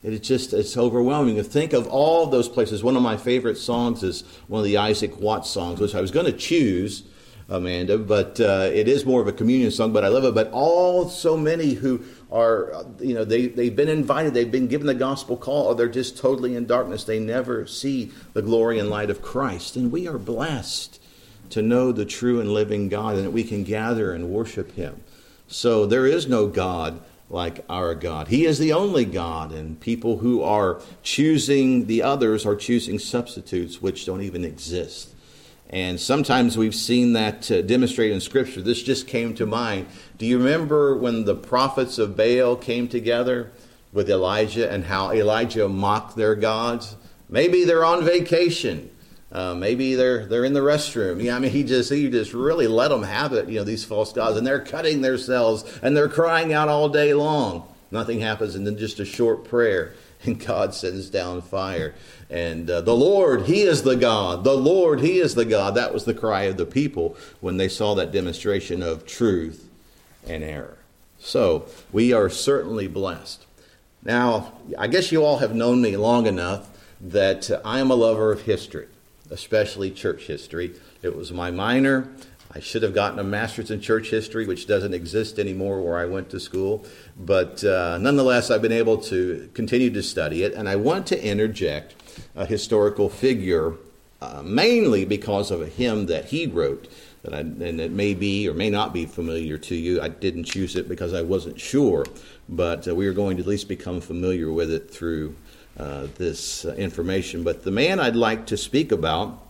It's 0.02 0.28
just, 0.28 0.52
it's 0.52 0.76
overwhelming 0.76 1.36
to 1.36 1.42
think 1.42 1.72
of 1.72 1.86
all 1.86 2.26
those 2.26 2.50
places. 2.50 2.84
One 2.84 2.96
of 2.96 3.02
my 3.02 3.16
favorite 3.16 3.56
songs 3.56 4.02
is 4.02 4.24
one 4.46 4.58
of 4.58 4.66
the 4.66 4.76
Isaac 4.76 5.18
Watts 5.18 5.48
songs, 5.48 5.80
which 5.80 5.94
I 5.94 6.02
was 6.02 6.10
going 6.10 6.26
to 6.26 6.36
choose, 6.36 7.04
Amanda, 7.48 7.96
but 7.96 8.40
uh, 8.40 8.68
it 8.72 8.88
is 8.88 9.06
more 9.06 9.20
of 9.20 9.28
a 9.28 9.32
communion 9.32 9.70
song, 9.70 9.92
but 9.92 10.04
I 10.04 10.08
love 10.08 10.24
it. 10.24 10.34
But 10.34 10.50
all, 10.50 11.08
so 11.08 11.36
many 11.36 11.74
who 11.74 12.04
are, 12.30 12.84
you 13.00 13.14
know, 13.14 13.24
they, 13.24 13.46
they've 13.46 13.74
been 13.74 13.88
invited, 13.88 14.34
they've 14.34 14.50
been 14.50 14.66
given 14.66 14.86
the 14.86 14.94
gospel 14.94 15.36
call, 15.36 15.66
or 15.66 15.74
they're 15.74 15.88
just 15.88 16.18
totally 16.18 16.56
in 16.56 16.66
darkness. 16.66 17.04
They 17.04 17.20
never 17.20 17.66
see 17.66 18.12
the 18.32 18.42
glory 18.42 18.78
and 18.78 18.90
light 18.90 19.10
of 19.10 19.22
Christ. 19.22 19.76
And 19.76 19.92
we 19.92 20.08
are 20.08 20.18
blessed 20.18 21.00
to 21.50 21.62
know 21.62 21.92
the 21.92 22.04
true 22.04 22.40
and 22.40 22.52
living 22.52 22.88
God 22.88 23.16
and 23.16 23.24
that 23.24 23.30
we 23.30 23.44
can 23.44 23.62
gather 23.62 24.12
and 24.12 24.30
worship 24.30 24.72
Him. 24.72 25.02
So 25.46 25.86
there 25.86 26.06
is 26.06 26.26
no 26.26 26.48
God 26.48 27.00
like 27.30 27.64
our 27.68 27.94
God. 27.94 28.28
He 28.28 28.44
is 28.44 28.58
the 28.58 28.72
only 28.72 29.04
God, 29.04 29.52
and 29.52 29.80
people 29.80 30.18
who 30.18 30.42
are 30.42 30.80
choosing 31.02 31.86
the 31.86 32.02
others 32.02 32.46
are 32.46 32.56
choosing 32.56 32.98
substitutes 32.98 33.82
which 33.82 34.06
don't 34.06 34.22
even 34.22 34.44
exist. 34.44 35.12
And 35.70 35.98
sometimes 36.00 36.56
we've 36.56 36.74
seen 36.74 37.14
that 37.14 37.50
uh, 37.50 37.62
demonstrated 37.62 38.14
in 38.14 38.20
Scripture. 38.20 38.62
This 38.62 38.82
just 38.82 39.08
came 39.08 39.34
to 39.34 39.46
mind. 39.46 39.86
Do 40.16 40.26
you 40.26 40.38
remember 40.38 40.96
when 40.96 41.24
the 41.24 41.34
prophets 41.34 41.98
of 41.98 42.16
Baal 42.16 42.56
came 42.56 42.86
together 42.86 43.50
with 43.92 44.08
Elijah 44.08 44.70
and 44.70 44.84
how 44.84 45.12
Elijah 45.12 45.68
mocked 45.68 46.16
their 46.16 46.36
gods? 46.36 46.96
Maybe 47.28 47.64
they're 47.64 47.84
on 47.84 48.04
vacation. 48.04 48.90
Uh, 49.32 49.54
maybe 49.54 49.96
they're 49.96 50.24
they're 50.26 50.44
in 50.44 50.52
the 50.52 50.60
restroom. 50.60 51.22
Yeah, 51.22 51.34
I 51.36 51.40
mean, 51.40 51.50
he 51.50 51.64
just 51.64 51.92
he 51.92 52.08
just 52.08 52.32
really 52.32 52.68
let 52.68 52.88
them 52.88 53.02
have 53.02 53.32
it. 53.32 53.48
You 53.48 53.58
know, 53.58 53.64
these 53.64 53.84
false 53.84 54.12
gods, 54.12 54.36
and 54.36 54.46
they're 54.46 54.60
cutting 54.60 55.00
themselves 55.00 55.64
and 55.82 55.96
they're 55.96 56.08
crying 56.08 56.52
out 56.52 56.68
all 56.68 56.88
day 56.88 57.12
long. 57.12 57.66
Nothing 57.90 58.20
happens, 58.20 58.54
and 58.54 58.66
then 58.66 58.78
just 58.78 59.00
a 59.00 59.04
short 59.04 59.44
prayer, 59.44 59.94
and 60.26 60.44
God 60.44 60.74
sends 60.74 61.10
down 61.10 61.42
fire. 61.42 61.94
And 62.28 62.68
uh, 62.68 62.80
the 62.80 62.96
Lord, 62.96 63.42
He 63.42 63.62
is 63.62 63.82
the 63.82 63.96
God. 63.96 64.44
The 64.44 64.56
Lord, 64.56 65.00
He 65.00 65.18
is 65.18 65.34
the 65.34 65.44
God. 65.44 65.74
That 65.74 65.94
was 65.94 66.04
the 66.04 66.14
cry 66.14 66.42
of 66.42 66.56
the 66.56 66.66
people 66.66 67.16
when 67.40 67.56
they 67.56 67.68
saw 67.68 67.94
that 67.94 68.12
demonstration 68.12 68.82
of 68.82 69.06
truth 69.06 69.68
and 70.26 70.42
error. 70.42 70.78
So 71.18 71.66
we 71.92 72.12
are 72.12 72.28
certainly 72.28 72.88
blessed. 72.88 73.44
Now, 74.02 74.52
I 74.78 74.86
guess 74.86 75.10
you 75.10 75.24
all 75.24 75.38
have 75.38 75.54
known 75.54 75.82
me 75.82 75.96
long 75.96 76.26
enough 76.26 76.68
that 77.00 77.50
I 77.64 77.80
am 77.80 77.90
a 77.90 77.94
lover 77.94 78.32
of 78.32 78.42
history 78.42 78.88
especially 79.30 79.90
church 79.90 80.26
history. 80.26 80.74
It 81.02 81.16
was 81.16 81.32
my 81.32 81.50
minor. 81.50 82.08
I 82.56 82.60
should 82.60 82.82
have 82.84 82.94
gotten 82.94 83.18
a 83.18 83.24
master's 83.24 83.70
in 83.70 83.82
church 83.82 84.08
history, 84.08 84.46
which 84.46 84.66
doesn't 84.66 84.94
exist 84.94 85.38
anymore 85.38 85.82
where 85.82 85.98
I 85.98 86.06
went 86.06 86.30
to 86.30 86.40
school. 86.40 86.86
But 87.18 87.62
uh, 87.62 87.98
nonetheless, 87.98 88.50
I've 88.50 88.62
been 88.62 88.72
able 88.72 88.96
to 89.12 89.50
continue 89.52 89.90
to 89.90 90.02
study 90.02 90.42
it. 90.42 90.54
And 90.54 90.66
I 90.66 90.76
want 90.76 91.06
to 91.08 91.22
interject 91.22 91.94
a 92.34 92.46
historical 92.46 93.10
figure, 93.10 93.74
uh, 94.22 94.40
mainly 94.42 95.04
because 95.04 95.50
of 95.50 95.60
a 95.60 95.66
hymn 95.66 96.06
that 96.06 96.24
he 96.24 96.46
wrote. 96.46 96.88
That 97.24 97.34
I, 97.34 97.40
and 97.40 97.78
it 97.78 97.90
may 97.90 98.14
be 98.14 98.48
or 98.48 98.54
may 98.54 98.70
not 98.70 98.94
be 98.94 99.04
familiar 99.04 99.58
to 99.58 99.74
you. 99.74 100.00
I 100.00 100.08
didn't 100.08 100.44
choose 100.44 100.76
it 100.76 100.88
because 100.88 101.12
I 101.12 101.20
wasn't 101.20 101.60
sure, 101.60 102.06
but 102.48 102.88
uh, 102.88 102.94
we 102.94 103.06
are 103.06 103.12
going 103.12 103.36
to 103.36 103.42
at 103.42 103.46
least 103.46 103.68
become 103.68 104.00
familiar 104.00 104.50
with 104.50 104.70
it 104.70 104.90
through 104.90 105.36
uh, 105.78 106.06
this 106.16 106.64
uh, 106.64 106.72
information. 106.76 107.42
But 107.42 107.64
the 107.64 107.70
man 107.70 108.00
I'd 108.00 108.16
like 108.16 108.46
to 108.46 108.56
speak 108.56 108.92
about 108.92 109.42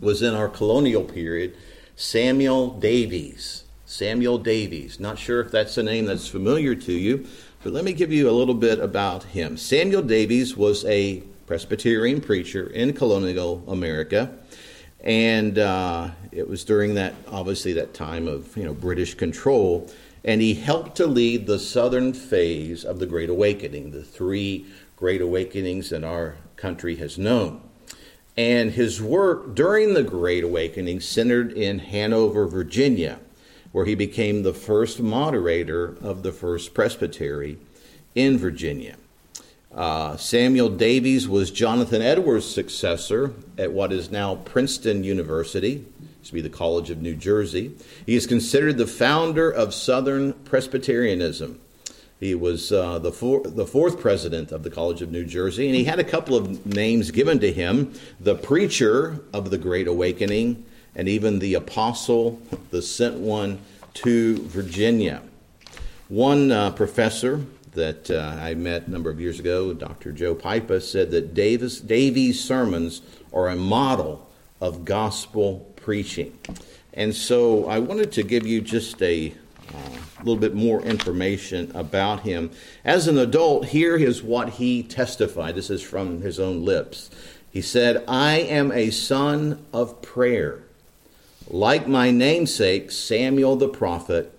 was 0.00 0.22
in 0.22 0.32
our 0.34 0.48
colonial 0.48 1.04
period, 1.04 1.54
Samuel 2.00 2.78
Davies. 2.78 3.64
Samuel 3.84 4.38
Davies. 4.38 5.00
Not 5.00 5.18
sure 5.18 5.40
if 5.40 5.50
that's 5.50 5.76
a 5.78 5.82
name 5.82 6.04
that's 6.04 6.28
familiar 6.28 6.76
to 6.76 6.92
you, 6.92 7.26
but 7.64 7.72
let 7.72 7.84
me 7.84 7.92
give 7.92 8.12
you 8.12 8.30
a 8.30 8.38
little 8.38 8.54
bit 8.54 8.78
about 8.78 9.24
him. 9.24 9.56
Samuel 9.56 10.02
Davies 10.02 10.56
was 10.56 10.84
a 10.84 11.24
Presbyterian 11.48 12.20
preacher 12.20 12.68
in 12.68 12.92
colonial 12.92 13.64
America. 13.66 14.32
And 15.00 15.58
uh, 15.58 16.10
it 16.30 16.48
was 16.48 16.62
during 16.62 16.94
that, 16.94 17.16
obviously, 17.26 17.72
that 17.72 17.94
time 17.94 18.28
of 18.28 18.56
you 18.56 18.62
know 18.62 18.74
British 18.74 19.14
control, 19.14 19.90
and 20.24 20.40
he 20.40 20.54
helped 20.54 20.96
to 20.98 21.06
lead 21.08 21.48
the 21.48 21.58
southern 21.58 22.12
phase 22.12 22.84
of 22.84 23.00
the 23.00 23.06
Great 23.06 23.28
Awakening, 23.28 23.90
the 23.90 24.04
three 24.04 24.66
great 24.94 25.20
awakenings 25.20 25.90
that 25.90 26.04
our 26.04 26.36
country 26.54 26.94
has 26.96 27.18
known. 27.18 27.67
And 28.38 28.70
his 28.70 29.02
work 29.02 29.56
during 29.56 29.94
the 29.94 30.04
Great 30.04 30.44
Awakening 30.44 31.00
centered 31.00 31.50
in 31.50 31.80
Hanover, 31.80 32.46
Virginia, 32.46 33.18
where 33.72 33.84
he 33.84 33.96
became 33.96 34.44
the 34.44 34.54
first 34.54 35.00
moderator 35.00 35.96
of 36.00 36.22
the 36.22 36.30
First 36.30 36.72
Presbytery 36.72 37.58
in 38.14 38.38
Virginia. 38.38 38.94
Uh, 39.74 40.16
Samuel 40.16 40.68
Davies 40.68 41.26
was 41.26 41.50
Jonathan 41.50 42.00
Edwards' 42.00 42.48
successor 42.48 43.34
at 43.58 43.72
what 43.72 43.92
is 43.92 44.08
now 44.08 44.36
Princeton 44.36 45.02
University, 45.02 45.84
to 46.22 46.32
be 46.32 46.40
the 46.40 46.48
College 46.48 46.90
of 46.90 47.02
New 47.02 47.16
Jersey. 47.16 47.72
He 48.06 48.14
is 48.14 48.28
considered 48.28 48.78
the 48.78 48.86
founder 48.86 49.50
of 49.50 49.74
Southern 49.74 50.32
Presbyterianism. 50.32 51.60
He 52.20 52.34
was 52.34 52.72
uh, 52.72 52.98
the, 52.98 53.12
four, 53.12 53.42
the 53.44 53.66
fourth 53.66 54.00
president 54.00 54.50
of 54.50 54.64
the 54.64 54.70
College 54.70 55.02
of 55.02 55.12
New 55.12 55.24
Jersey, 55.24 55.66
and 55.66 55.76
he 55.76 55.84
had 55.84 56.00
a 56.00 56.04
couple 56.04 56.34
of 56.34 56.66
names 56.66 57.12
given 57.12 57.38
to 57.40 57.52
him 57.52 57.94
the 58.18 58.34
preacher 58.34 59.20
of 59.32 59.50
the 59.50 59.58
Great 59.58 59.86
Awakening, 59.86 60.64
and 60.96 61.08
even 61.08 61.38
the 61.38 61.54
apostle, 61.54 62.42
the 62.70 62.82
sent 62.82 63.18
one 63.18 63.60
to 63.94 64.38
Virginia. 64.48 65.22
One 66.08 66.50
uh, 66.50 66.72
professor 66.72 67.44
that 67.72 68.10
uh, 68.10 68.36
I 68.40 68.54
met 68.54 68.88
a 68.88 68.90
number 68.90 69.10
of 69.10 69.20
years 69.20 69.38
ago, 69.38 69.72
Dr. 69.72 70.10
Joe 70.10 70.34
Pipa, 70.34 70.80
said 70.80 71.12
that 71.12 71.34
Davis, 71.34 71.80
Davies' 71.80 72.42
sermons 72.42 73.02
are 73.32 73.48
a 73.48 73.54
model 73.54 74.28
of 74.60 74.84
gospel 74.84 75.72
preaching. 75.76 76.36
And 76.94 77.14
so 77.14 77.66
I 77.66 77.78
wanted 77.78 78.10
to 78.12 78.24
give 78.24 78.44
you 78.44 78.60
just 78.60 79.00
a 79.02 79.32
a 79.74 80.18
little 80.18 80.36
bit 80.36 80.54
more 80.54 80.82
information 80.82 81.70
about 81.74 82.20
him. 82.20 82.50
As 82.84 83.08
an 83.08 83.18
adult, 83.18 83.66
here 83.66 83.96
is 83.96 84.22
what 84.22 84.50
he 84.50 84.82
testified. 84.82 85.54
This 85.54 85.70
is 85.70 85.82
from 85.82 86.20
his 86.22 86.40
own 86.40 86.64
lips. 86.64 87.10
He 87.50 87.62
said, 87.62 88.04
I 88.06 88.36
am 88.36 88.72
a 88.72 88.90
son 88.90 89.64
of 89.72 90.02
prayer, 90.02 90.62
like 91.48 91.88
my 91.88 92.10
namesake, 92.10 92.90
Samuel 92.90 93.56
the 93.56 93.68
prophet, 93.68 94.32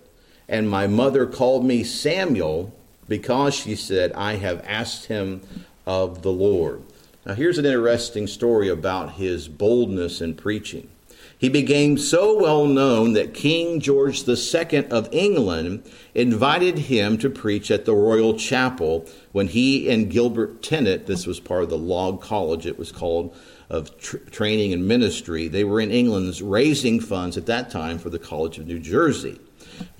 and 0.48 0.68
my 0.68 0.86
mother 0.86 1.26
called 1.26 1.64
me 1.64 1.82
Samuel 1.84 2.74
because 3.08 3.54
she 3.54 3.74
said, 3.74 4.12
I 4.12 4.36
have 4.36 4.64
asked 4.66 5.06
him 5.06 5.42
of 5.86 6.22
the 6.22 6.32
Lord. 6.32 6.82
Now, 7.26 7.34
here's 7.34 7.58
an 7.58 7.66
interesting 7.66 8.26
story 8.26 8.68
about 8.68 9.12
his 9.12 9.48
boldness 9.48 10.20
in 10.20 10.34
preaching. 10.34 10.88
He 11.40 11.48
became 11.48 11.96
so 11.96 12.38
well 12.38 12.66
known 12.66 13.14
that 13.14 13.32
King 13.32 13.80
George 13.80 14.28
II 14.28 14.84
of 14.90 15.08
England 15.10 15.90
invited 16.14 16.76
him 16.76 17.16
to 17.16 17.30
preach 17.30 17.70
at 17.70 17.86
the 17.86 17.94
Royal 17.94 18.36
Chapel 18.36 19.06
when 19.32 19.48
he 19.48 19.88
and 19.88 20.10
Gilbert 20.10 20.62
Tennent, 20.62 21.06
this 21.06 21.26
was 21.26 21.40
part 21.40 21.62
of 21.62 21.70
the 21.70 21.78
Log 21.78 22.20
College, 22.20 22.66
it 22.66 22.78
was 22.78 22.92
called, 22.92 23.34
of 23.70 23.96
tr- 23.98 24.18
training 24.18 24.74
and 24.74 24.86
ministry, 24.86 25.48
they 25.48 25.64
were 25.64 25.80
in 25.80 25.90
England 25.90 26.38
raising 26.42 27.00
funds 27.00 27.38
at 27.38 27.46
that 27.46 27.70
time 27.70 27.98
for 27.98 28.10
the 28.10 28.18
College 28.18 28.58
of 28.58 28.66
New 28.66 28.78
Jersey. 28.78 29.40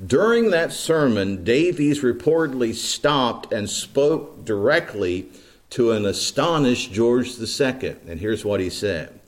During 0.06 0.50
that 0.50 0.74
sermon, 0.74 1.42
Davies 1.42 2.02
reportedly 2.02 2.74
stopped 2.74 3.50
and 3.50 3.70
spoke 3.70 4.44
directly 4.44 5.30
to 5.70 5.92
an 5.92 6.04
astonished 6.04 6.92
George 6.92 7.40
II. 7.40 7.96
And 8.06 8.20
here's 8.20 8.44
what 8.44 8.60
he 8.60 8.68
said 8.68 9.19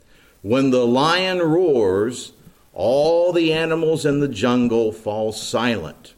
when 0.43 0.71
the 0.71 0.87
lion 0.87 1.39
roars, 1.39 2.33
all 2.75 3.33
the 3.33 3.53
animals 3.53 4.05
in 4.05 4.21
the 4.21 4.29
jungle 4.29 4.93
fall 4.93 5.33
silent. 5.33 6.15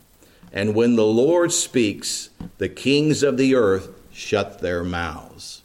And 0.52 0.74
when 0.74 0.96
the 0.96 1.06
Lord 1.06 1.52
speaks, 1.52 2.30
the 2.58 2.68
kings 2.68 3.22
of 3.22 3.36
the 3.36 3.54
earth 3.54 3.88
shut 4.12 4.60
their 4.60 4.84
mouths. 4.84 5.62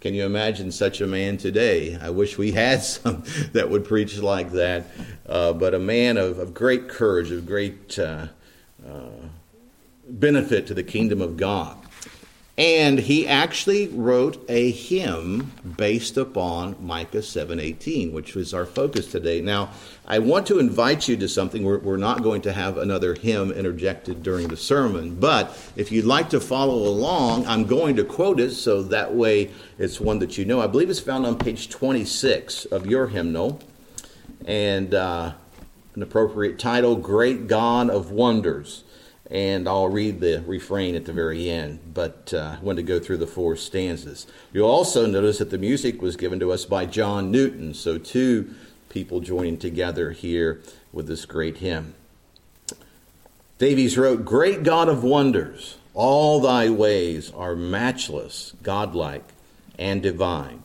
Can 0.00 0.14
you 0.14 0.24
imagine 0.24 0.72
such 0.72 1.00
a 1.00 1.06
man 1.06 1.36
today? 1.36 1.98
I 2.00 2.10
wish 2.10 2.38
we 2.38 2.52
had 2.52 2.82
some 2.82 3.24
that 3.52 3.70
would 3.70 3.84
preach 3.84 4.16
like 4.18 4.52
that. 4.52 4.84
Uh, 5.28 5.52
but 5.52 5.74
a 5.74 5.78
man 5.78 6.16
of, 6.16 6.38
of, 6.38 6.54
great 6.54 6.88
courage, 6.88 7.30
of 7.30 7.46
great 7.46 7.98
uh, 7.98 8.28
uh, 8.86 9.08
benefit 10.08 10.66
to 10.68 10.74
the 10.74 10.82
kingdom 10.82 11.20
of 11.20 11.36
God. 11.36 11.76
And 12.58 13.00
he 13.00 13.28
actually 13.28 13.88
wrote 13.88 14.42
a 14.48 14.70
hymn 14.70 15.52
based 15.76 16.16
upon 16.16 16.76
Micah 16.80 17.18
7:18, 17.18 18.12
which 18.12 18.34
was 18.34 18.54
our 18.54 18.64
focus 18.64 19.06
today. 19.08 19.42
Now, 19.42 19.68
I 20.06 20.20
want 20.20 20.46
to 20.46 20.58
invite 20.58 21.06
you 21.06 21.18
to 21.18 21.28
something. 21.28 21.64
We're, 21.64 21.78
we're, 21.78 21.98
not 21.98 22.22
going 22.22 22.40
to 22.42 22.52
have 22.52 22.78
another 22.78 23.12
hymn 23.12 23.52
interjected 23.52 24.22
during 24.22 24.48
the 24.48 24.56
sermon, 24.56 25.16
but 25.16 25.54
if 25.76 25.92
you'd 25.92 26.06
like 26.06 26.30
to 26.30 26.40
follow 26.40 26.88
along, 26.88 27.46
I'm 27.46 27.64
going 27.64 27.96
to 27.96 28.04
quote 28.04 28.40
it 28.40 28.52
so 28.52 28.82
that 28.84 29.14
way 29.14 29.50
it's 29.78 30.00
one 30.00 30.18
that 30.20 30.38
you 30.38 30.46
know. 30.46 30.60
I 30.62 30.66
believe 30.66 30.88
it's 30.88 30.98
found 30.98 31.26
on 31.26 31.36
page 31.36 31.68
26 31.68 32.64
of 32.66 32.86
your 32.86 33.08
hymnal, 33.08 33.60
and 34.46 34.94
uh, 34.94 35.34
an 35.94 36.02
appropriate 36.02 36.58
title: 36.58 36.96
"Great 36.96 37.48
God 37.48 37.90
of 37.90 38.12
Wonders." 38.12 38.84
And 39.30 39.68
I'll 39.68 39.88
read 39.88 40.20
the 40.20 40.42
refrain 40.46 40.94
at 40.94 41.04
the 41.04 41.12
very 41.12 41.50
end, 41.50 41.80
but 41.92 42.32
uh, 42.32 42.56
I 42.60 42.64
want 42.64 42.76
to 42.76 42.82
go 42.82 43.00
through 43.00 43.16
the 43.16 43.26
four 43.26 43.56
stanzas. 43.56 44.26
You'll 44.52 44.70
also 44.70 45.06
notice 45.06 45.38
that 45.38 45.50
the 45.50 45.58
music 45.58 46.00
was 46.00 46.16
given 46.16 46.38
to 46.40 46.52
us 46.52 46.64
by 46.64 46.86
John 46.86 47.30
Newton, 47.30 47.74
so 47.74 47.98
two 47.98 48.54
people 48.88 49.20
joining 49.20 49.58
together 49.58 50.12
here 50.12 50.62
with 50.92 51.08
this 51.08 51.26
great 51.26 51.58
hymn. 51.58 51.94
Davies 53.58 53.98
wrote, 53.98 54.24
Great 54.24 54.62
God 54.62 54.88
of 54.88 55.02
wonders, 55.02 55.78
all 55.92 56.40
thy 56.40 56.68
ways 56.70 57.32
are 57.32 57.56
matchless, 57.56 58.54
godlike, 58.62 59.24
and 59.78 60.02
divine. 60.02 60.62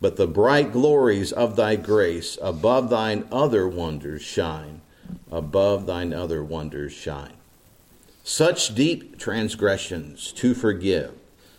But 0.00 0.16
the 0.16 0.26
bright 0.26 0.72
glories 0.72 1.30
of 1.30 1.56
thy 1.56 1.76
grace 1.76 2.38
above 2.40 2.90
thine 2.90 3.28
other 3.30 3.68
wonders 3.68 4.22
shine, 4.22 4.80
above 5.30 5.86
thine 5.86 6.12
other 6.12 6.42
wonders 6.42 6.92
shine. 6.92 7.34
Such 8.22 8.74
deep 8.74 9.18
transgressions 9.18 10.32
to 10.32 10.54
forgive, 10.54 11.12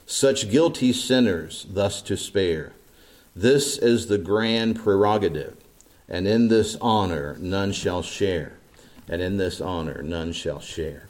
such 0.05 0.49
guilty 0.51 0.93
sinners 0.93 1.65
thus 1.69 2.01
to 2.03 2.15
spare. 2.15 2.73
This 3.35 3.77
is 3.77 4.07
the 4.07 4.17
grand 4.17 4.77
prerogative, 4.77 5.57
and 6.07 6.27
in 6.27 6.49
this 6.49 6.77
honor 6.79 7.35
none 7.39 7.71
shall 7.71 8.03
share, 8.03 8.53
and 9.07 9.21
in 9.21 9.37
this 9.37 9.59
honor 9.59 10.03
none 10.03 10.33
shall 10.33 10.59
share. 10.59 11.09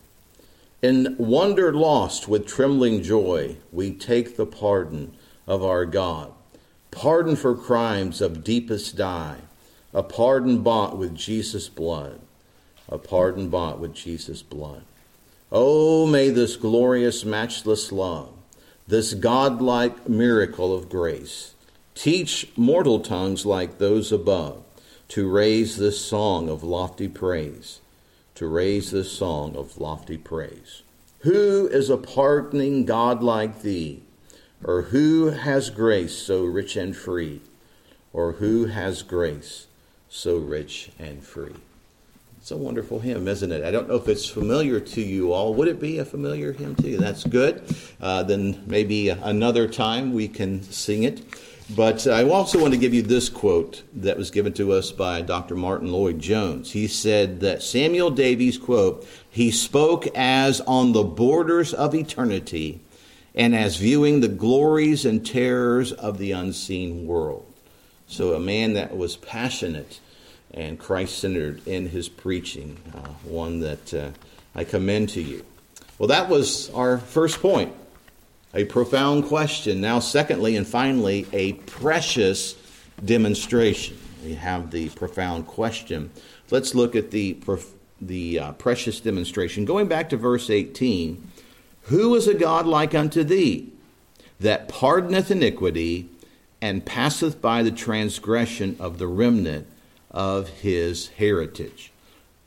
In 0.81 1.15
wonder 1.19 1.73
lost 1.73 2.27
with 2.27 2.47
trembling 2.47 3.03
joy, 3.03 3.57
we 3.71 3.91
take 3.91 4.37
the 4.37 4.45
pardon 4.45 5.13
of 5.45 5.63
our 5.63 5.85
God, 5.85 6.31
pardon 6.91 7.35
for 7.35 7.55
crimes 7.55 8.21
of 8.21 8.43
deepest 8.43 8.95
dye, 8.95 9.37
a 9.93 10.01
pardon 10.01 10.63
bought 10.63 10.97
with 10.97 11.13
Jesus' 11.13 11.67
blood, 11.69 12.21
a 12.87 12.97
pardon 12.97 13.49
bought 13.49 13.79
with 13.79 13.93
Jesus' 13.93 14.41
blood. 14.41 14.83
Oh, 15.53 16.05
may 16.05 16.29
this 16.29 16.55
glorious, 16.55 17.25
matchless 17.25 17.91
love, 17.91 18.29
this 18.87 19.13
godlike 19.13 20.07
miracle 20.07 20.73
of 20.73 20.87
grace, 20.87 21.55
teach 21.93 22.47
mortal 22.55 23.01
tongues 23.01 23.45
like 23.45 23.77
those 23.77 24.13
above 24.13 24.63
to 25.09 25.29
raise 25.29 25.75
this 25.75 25.99
song 25.99 26.47
of 26.47 26.63
lofty 26.63 27.09
praise, 27.09 27.81
to 28.35 28.47
raise 28.47 28.91
this 28.91 29.11
song 29.11 29.57
of 29.57 29.77
lofty 29.77 30.17
praise. 30.17 30.83
Who 31.19 31.67
is 31.67 31.89
a 31.89 31.97
pardoning 31.97 32.85
God 32.85 33.21
like 33.21 33.61
thee? 33.61 34.03
Or 34.63 34.83
who 34.83 35.31
has 35.31 35.69
grace 35.69 36.15
so 36.15 36.45
rich 36.45 36.77
and 36.77 36.95
free? 36.95 37.41
Or 38.13 38.33
who 38.33 38.67
has 38.67 39.01
grace 39.01 39.67
so 40.07 40.37
rich 40.37 40.91
and 40.97 41.21
free? 41.21 41.55
It's 42.41 42.49
a 42.49 42.57
wonderful 42.57 42.99
hymn, 42.99 43.27
isn't 43.27 43.51
it? 43.51 43.63
I 43.63 43.69
don't 43.69 43.87
know 43.87 43.97
if 43.97 44.07
it's 44.07 44.27
familiar 44.27 44.79
to 44.79 45.01
you 45.01 45.31
all. 45.31 45.53
Would 45.53 45.67
it 45.67 45.79
be 45.79 45.99
a 45.99 46.05
familiar 46.05 46.53
hymn 46.53 46.73
to 46.77 46.89
you? 46.89 46.97
That's 46.97 47.23
good. 47.23 47.61
Uh, 48.01 48.23
then 48.23 48.63
maybe 48.65 49.09
another 49.09 49.67
time 49.67 50.11
we 50.11 50.27
can 50.27 50.63
sing 50.63 51.03
it. 51.03 51.21
But 51.75 52.07
I 52.07 52.27
also 52.27 52.59
want 52.59 52.73
to 52.73 52.79
give 52.79 52.95
you 52.95 53.03
this 53.03 53.29
quote 53.29 53.83
that 53.93 54.17
was 54.17 54.31
given 54.31 54.53
to 54.53 54.71
us 54.71 54.91
by 54.91 55.21
Dr. 55.21 55.55
Martyn 55.55 55.91
Lloyd-Jones. 55.91 56.71
He 56.71 56.87
said 56.87 57.41
that 57.41 57.61
Samuel 57.61 58.09
Davies, 58.09 58.57
quote, 58.57 59.07
he 59.29 59.51
spoke 59.51 60.07
as 60.15 60.61
on 60.61 60.93
the 60.93 61.03
borders 61.03 61.75
of 61.75 61.93
eternity 61.93 62.79
and 63.35 63.55
as 63.55 63.77
viewing 63.77 64.21
the 64.21 64.27
glories 64.27 65.05
and 65.05 65.23
terrors 65.23 65.91
of 65.91 66.17
the 66.17 66.31
unseen 66.31 67.05
world. 67.05 67.45
So 68.07 68.33
a 68.33 68.39
man 68.39 68.73
that 68.73 68.97
was 68.97 69.15
passionate 69.15 69.99
and 70.53 70.79
Christ 70.79 71.19
centered 71.19 71.65
in 71.67 71.89
his 71.89 72.09
preaching, 72.09 72.77
uh, 72.93 73.07
one 73.23 73.59
that 73.61 73.93
uh, 73.93 74.09
I 74.55 74.63
commend 74.63 75.09
to 75.09 75.21
you. 75.21 75.45
Well, 75.97 76.07
that 76.07 76.29
was 76.29 76.69
our 76.71 76.97
first 76.97 77.41
point 77.41 77.73
a 78.53 78.65
profound 78.65 79.25
question. 79.25 79.79
Now, 79.79 79.99
secondly 79.99 80.57
and 80.57 80.67
finally, 80.67 81.25
a 81.31 81.53
precious 81.53 82.55
demonstration. 83.03 83.97
We 84.23 84.35
have 84.35 84.71
the 84.71 84.89
profound 84.89 85.47
question. 85.47 86.11
Let's 86.49 86.75
look 86.75 86.95
at 86.95 87.11
the, 87.11 87.37
the 88.01 88.39
uh, 88.39 88.51
precious 88.53 88.99
demonstration. 88.99 89.65
Going 89.65 89.87
back 89.87 90.09
to 90.09 90.17
verse 90.17 90.49
18 90.49 91.31
Who 91.83 92.13
is 92.15 92.27
a 92.27 92.33
God 92.33 92.65
like 92.65 92.93
unto 92.93 93.23
thee, 93.23 93.69
that 94.39 94.67
pardoneth 94.67 95.31
iniquity 95.31 96.09
and 96.61 96.85
passeth 96.85 97.41
by 97.41 97.63
the 97.63 97.71
transgression 97.71 98.75
of 98.79 98.97
the 98.97 99.07
remnant? 99.07 99.67
Of 100.11 100.49
his 100.49 101.07
heritage. 101.09 101.91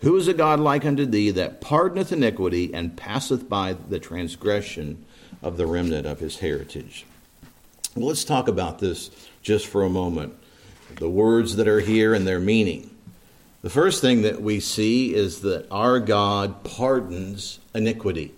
Who 0.01 0.17
is 0.17 0.29
a 0.29 0.35
God 0.35 0.61
like 0.61 0.85
unto 0.85 1.07
thee 1.07 1.31
that 1.31 1.61
pardoneth 1.61 2.13
iniquity 2.13 2.73
and 2.75 2.97
passeth 2.97 3.49
by 3.49 3.73
the 3.89 3.99
transgression 3.99 5.05
of 5.43 5.57
the 5.57 5.67
remnant 5.67 6.07
of 6.07 6.21
his 6.21 6.39
heritage? 6.39 7.07
Well, 7.95 8.09
let's 8.09 8.25
talk 8.25 8.49
about 8.49 8.81
this 8.81 9.11
just 9.43 9.67
for 9.67 9.83
a 9.83 9.89
moment. 9.89 10.35
The 10.97 11.09
words 11.09 11.57
that 11.57 11.69
are 11.69 11.81
here 11.81 12.13
and 12.13 12.27
their 12.27 12.41
meaning. 12.41 12.91
The 13.63 13.71
first 13.71 14.03
thing 14.03 14.23
that 14.23 14.43
we 14.43 14.61
see 14.61 15.15
is 15.15 15.41
that 15.41 15.67
our 15.71 16.01
God 16.01 16.65
pardons 16.65 17.61
iniquity. 17.75 18.35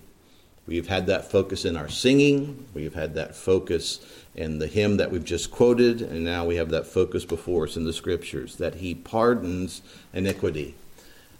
We've 0.66 0.86
had 0.86 1.06
that 1.08 1.30
focus 1.30 1.64
in 1.64 1.76
our 1.76 1.88
singing, 1.88 2.66
we've 2.74 2.94
had 2.94 3.14
that 3.14 3.34
focus 3.34 4.00
in 4.36 4.58
the 4.58 4.66
hymn 4.66 4.98
that 4.98 5.10
we've 5.10 5.24
just 5.24 5.50
quoted, 5.50 6.02
and 6.02 6.22
now 6.22 6.44
we 6.44 6.56
have 6.56 6.68
that 6.68 6.86
focus 6.86 7.24
before 7.24 7.64
us 7.64 7.76
in 7.76 7.84
the 7.84 7.92
scriptures 7.92 8.56
that 8.56 8.76
he 8.76 8.94
pardons 8.94 9.80
iniquity. 10.12 10.74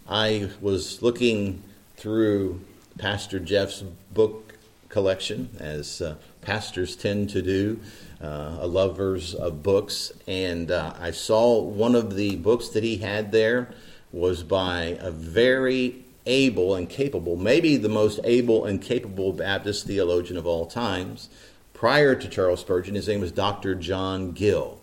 I 0.09 0.49
was 0.59 1.01
looking 1.03 1.61
through 1.95 2.59
Pastor 2.97 3.39
Jeff's 3.39 3.83
book 4.13 4.55
collection, 4.89 5.49
as 5.59 6.01
uh, 6.01 6.15
pastors 6.41 6.95
tend 6.95 7.29
to 7.29 7.41
do, 7.43 7.79
uh, 8.19 8.65
lovers 8.65 9.35
of 9.35 9.61
books, 9.61 10.11
and 10.25 10.71
uh, 10.71 10.93
I 10.99 11.11
saw 11.11 11.61
one 11.61 11.93
of 11.93 12.15
the 12.15 12.37
books 12.37 12.69
that 12.69 12.83
he 12.83 12.97
had 12.97 13.31
there 13.31 13.69
was 14.11 14.41
by 14.41 14.97
a 14.99 15.11
very 15.11 16.03
able 16.25 16.73
and 16.73 16.89
capable, 16.89 17.35
maybe 17.35 17.77
the 17.77 17.89
most 17.89 18.19
able 18.23 18.65
and 18.65 18.81
capable 18.81 19.33
Baptist 19.33 19.85
theologian 19.85 20.37
of 20.37 20.47
all 20.47 20.65
times 20.65 21.29
prior 21.77 22.15
to 22.15 22.27
Charles 22.27 22.61
Spurgeon, 22.61 22.95
his 22.95 23.07
name 23.07 23.21
was 23.21 23.31
Dr. 23.31 23.75
John 23.75 24.31
Gill. 24.31 24.81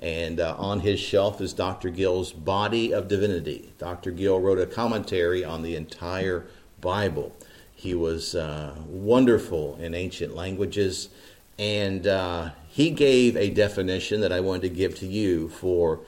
And 0.00 0.40
uh, 0.40 0.56
on 0.58 0.80
his 0.80 0.98
shelf 0.98 1.40
is 1.40 1.52
Dr. 1.52 1.90
Gill's 1.90 2.32
Body 2.32 2.92
of 2.92 3.06
Divinity. 3.06 3.72
Dr. 3.78 4.10
Gill 4.10 4.40
wrote 4.40 4.58
a 4.58 4.66
commentary 4.66 5.44
on 5.44 5.62
the 5.62 5.76
entire 5.76 6.46
Bible. 6.80 7.34
He 7.72 7.94
was 7.94 8.34
uh, 8.34 8.74
wonderful 8.88 9.78
in 9.80 9.94
ancient 9.94 10.34
languages, 10.34 11.08
and 11.56 12.04
uh, 12.06 12.50
he 12.68 12.90
gave 12.90 13.36
a 13.36 13.50
definition 13.50 14.20
that 14.20 14.32
I 14.32 14.40
wanted 14.40 14.62
to 14.62 14.68
give 14.70 14.96
to 14.96 15.06
you 15.06 15.48
for 15.48 16.00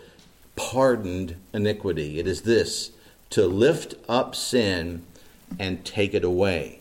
pardoned 0.56 1.36
iniquity. 1.54 2.18
It 2.18 2.26
is 2.26 2.42
this 2.42 2.90
to 3.30 3.46
lift 3.46 3.94
up 4.08 4.34
sin 4.34 5.04
and 5.58 5.84
take 5.84 6.14
it 6.14 6.24
away. 6.24 6.80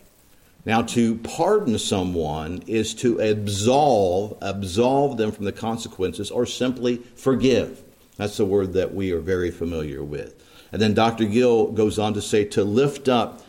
Now, 0.66 0.82
to 0.82 1.14
pardon 1.18 1.78
someone 1.78 2.64
is 2.66 2.92
to 2.94 3.20
absolve, 3.20 4.36
absolve 4.42 5.16
them 5.16 5.30
from 5.30 5.44
the 5.44 5.52
consequences, 5.52 6.28
or 6.28 6.44
simply 6.44 6.96
forgive. 7.14 7.82
That's 8.16 8.36
the 8.36 8.44
word 8.44 8.72
that 8.72 8.92
we 8.92 9.12
are 9.12 9.20
very 9.20 9.52
familiar 9.52 10.02
with. 10.02 10.42
And 10.72 10.82
then 10.82 10.92
Dr. 10.92 11.24
Gill 11.26 11.68
goes 11.68 12.00
on 12.00 12.14
to 12.14 12.20
say 12.20 12.44
to 12.46 12.64
lift 12.64 13.08
up 13.08 13.42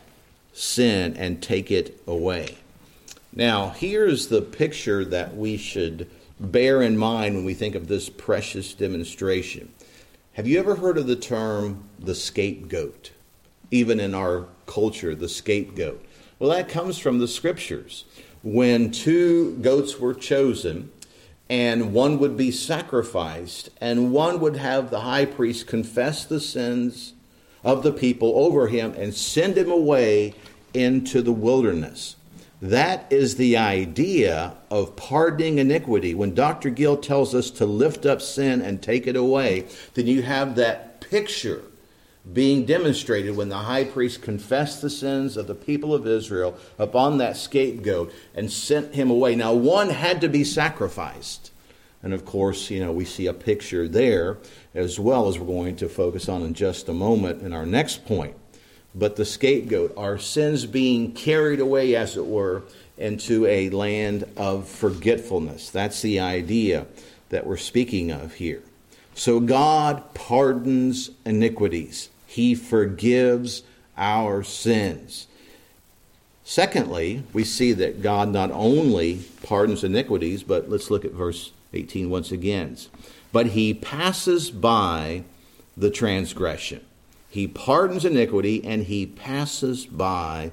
sin 0.53 1.17
and 1.17 1.41
take 1.41 1.71
it 1.71 1.99
away. 2.06 2.58
Now, 3.34 3.69
here's 3.69 4.27
the 4.27 4.41
picture 4.41 5.03
that 5.06 5.36
we 5.36 5.58
should 5.58 6.08
bear 6.39 6.84
in 6.84 6.97
mind 6.97 7.36
when 7.36 7.45
we 7.45 7.56
think 7.56 7.73
of 7.73 7.88
this 7.88 8.10
precious 8.10 8.75
demonstration. 8.75 9.73
Have 10.34 10.45
you 10.45 10.60
ever 10.60 10.75
heard 10.75 10.99
of 10.99 11.08
the 11.08 11.15
term 11.15 11.84
the 11.97 12.13
scapegoat? 12.13 13.12
Even 13.71 13.99
in 13.99 14.13
our 14.13 14.45
culture, 14.67 15.15
the 15.15 15.27
scapegoat. 15.27 16.03
Well, 16.39 16.52
that 16.52 16.69
comes 16.69 17.00
from 17.00 17.17
the 17.17 17.28
scriptures. 17.28 18.06
When 18.43 18.91
two 18.91 19.58
goats 19.58 20.00
were 20.00 20.13
chosen, 20.13 20.91
and 21.50 21.93
one 21.93 22.19
would 22.19 22.38
be 22.38 22.52
sacrificed, 22.52 23.69
and 23.82 24.12
one 24.12 24.39
would 24.39 24.58
have 24.58 24.89
the 24.89 25.02
high 25.02 25.26
priest 25.26 25.65
confess 25.65 26.26
the 26.26 26.39
sins 26.39 27.13
of 27.63 27.84
the 27.84 27.91
people 27.91 28.34
over 28.36 28.67
him 28.67 28.93
and 28.93 29.13
send 29.13 29.58
him 29.58 29.71
away 29.71 30.36
into 30.73 31.21
the 31.21 31.32
wilderness. 31.32 32.15
That 32.62 33.06
is 33.12 33.36
the 33.36 33.58
idea 33.58 34.56
of 34.69 34.95
pardoning 34.95 35.58
iniquity. 35.58 36.13
When 36.13 36.34
Dr. 36.34 36.69
Gill 36.69 36.97
tells 36.97 37.34
us 37.34 37.52
to 37.52 37.65
lift 37.65 38.06
up 38.06 38.21
sin 38.21 38.62
and 38.62 38.82
take 38.82 39.08
it 39.08 39.15
away, 39.15 39.65
then 39.93 40.08
you 40.08 40.21
have 40.23 40.56
that 40.56 41.02
picture 41.02 41.63
being 42.33 42.65
demonstrated 42.65 43.35
when 43.35 43.49
the 43.49 43.57
high 43.57 43.83
priest 43.83 44.21
confessed 44.21 44.81
the 44.81 44.89
sins 44.89 45.37
of 45.37 45.47
the 45.47 45.55
people 45.55 45.93
of 45.93 46.05
Israel 46.05 46.57
upon 46.77 47.17
that 47.17 47.37
scapegoat 47.37 48.13
and 48.35 48.51
sent 48.51 48.95
him 48.95 49.09
away. 49.09 49.35
Now, 49.35 49.53
one 49.53 49.89
had 49.89 50.21
to 50.21 50.29
be 50.29 50.43
sacrificed. 50.43 51.51
And 52.03 52.13
of 52.13 52.25
course, 52.25 52.69
you 52.69 52.79
know, 52.79 52.91
we 52.91 53.05
see 53.05 53.27
a 53.27 53.33
picture 53.33 53.87
there 53.87 54.37
as 54.73 54.99
well 54.99 55.27
as 55.27 55.39
we're 55.39 55.47
going 55.47 55.75
to 55.77 55.89
focus 55.89 56.29
on 56.29 56.43
in 56.43 56.53
just 56.53 56.89
a 56.89 56.93
moment 56.93 57.41
in 57.41 57.53
our 57.53 57.65
next 57.65 58.05
point. 58.05 58.35
But 58.93 59.15
the 59.15 59.25
scapegoat, 59.25 59.93
our 59.97 60.17
sins 60.17 60.65
being 60.65 61.13
carried 61.13 61.59
away, 61.59 61.95
as 61.95 62.17
it 62.17 62.25
were, 62.25 62.63
into 62.97 63.45
a 63.45 63.69
land 63.69 64.25
of 64.37 64.67
forgetfulness. 64.67 65.69
That's 65.69 66.01
the 66.01 66.19
idea 66.19 66.87
that 67.29 67.45
we're 67.45 67.57
speaking 67.57 68.11
of 68.11 68.33
here. 68.35 68.63
So 69.13 69.39
God 69.39 70.13
pardons 70.13 71.11
iniquities. 71.25 72.09
He 72.38 72.54
forgives 72.54 73.63
our 73.97 74.43
sins. 74.43 75.26
Secondly, 76.43 77.23
we 77.34 77.43
see 77.43 77.73
that 77.73 78.04
God 78.04 78.30
not 78.30 78.52
only 78.52 79.26
pardons 79.41 79.84
iniquities, 79.84 80.43
but 80.43 80.69
let's 80.69 80.91
look 80.91 81.04
at 81.04 81.13
verse 81.13 81.52
18 81.73 82.12
once 82.12 82.32
again. 82.32 82.78
But 83.32 83.47
he 83.47 83.73
passes 83.73 84.52
by 84.52 85.23
the 85.76 85.89
transgression. 85.89 86.86
He 87.28 87.47
pardons 87.47 88.06
iniquity 88.06 88.63
and 88.63 88.84
he 88.84 89.08
passes 89.08 89.88
by 89.88 90.52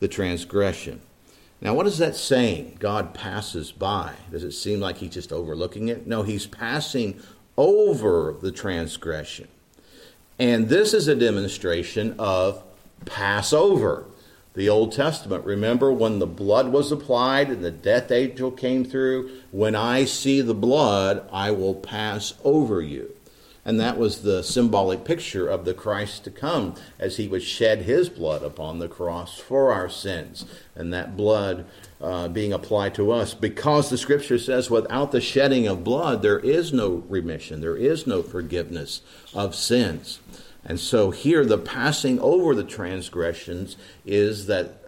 the 0.00 0.08
transgression. 0.08 1.02
Now, 1.60 1.74
what 1.74 1.86
is 1.86 1.98
that 1.98 2.16
saying? 2.16 2.78
God 2.80 3.12
passes 3.12 3.72
by. 3.72 4.14
Does 4.30 4.42
it 4.42 4.52
seem 4.52 4.80
like 4.80 4.96
he's 4.96 5.12
just 5.12 5.34
overlooking 5.34 5.88
it? 5.88 6.06
No, 6.06 6.22
he's 6.22 6.46
passing 6.46 7.20
over 7.58 8.34
the 8.40 8.52
transgression. 8.52 9.48
And 10.38 10.68
this 10.68 10.92
is 10.92 11.08
a 11.08 11.14
demonstration 11.14 12.14
of 12.18 12.62
Passover. 13.06 14.04
The 14.54 14.68
Old 14.68 14.92
Testament, 14.92 15.44
remember 15.44 15.92
when 15.92 16.18
the 16.18 16.26
blood 16.26 16.68
was 16.68 16.90
applied 16.90 17.48
and 17.48 17.62
the 17.62 17.70
death 17.70 18.10
angel 18.10 18.50
came 18.50 18.84
through? 18.84 19.30
When 19.50 19.74
I 19.74 20.04
see 20.04 20.40
the 20.40 20.54
blood, 20.54 21.28
I 21.30 21.50
will 21.50 21.74
pass 21.74 22.34
over 22.42 22.80
you. 22.80 23.12
And 23.66 23.80
that 23.80 23.98
was 23.98 24.22
the 24.22 24.44
symbolic 24.44 25.04
picture 25.04 25.48
of 25.48 25.64
the 25.64 25.74
Christ 25.74 26.22
to 26.22 26.30
come 26.30 26.76
as 27.00 27.16
he 27.16 27.26
would 27.26 27.42
shed 27.42 27.82
his 27.82 28.08
blood 28.08 28.44
upon 28.44 28.78
the 28.78 28.86
cross 28.86 29.40
for 29.40 29.72
our 29.72 29.88
sins. 29.88 30.44
And 30.76 30.92
that 30.94 31.16
blood 31.16 31.66
uh, 32.00 32.28
being 32.28 32.52
applied 32.52 32.94
to 32.94 33.10
us 33.10 33.34
because 33.34 33.90
the 33.90 33.98
scripture 33.98 34.38
says 34.38 34.70
without 34.70 35.10
the 35.10 35.20
shedding 35.20 35.66
of 35.66 35.82
blood, 35.82 36.22
there 36.22 36.38
is 36.38 36.72
no 36.72 37.02
remission, 37.08 37.60
there 37.60 37.76
is 37.76 38.06
no 38.06 38.22
forgiveness 38.22 39.00
of 39.34 39.52
sins. 39.56 40.20
And 40.64 40.78
so 40.78 41.10
here, 41.10 41.44
the 41.44 41.58
passing 41.58 42.20
over 42.20 42.54
the 42.54 42.62
transgressions 42.62 43.76
is 44.04 44.46
that 44.46 44.84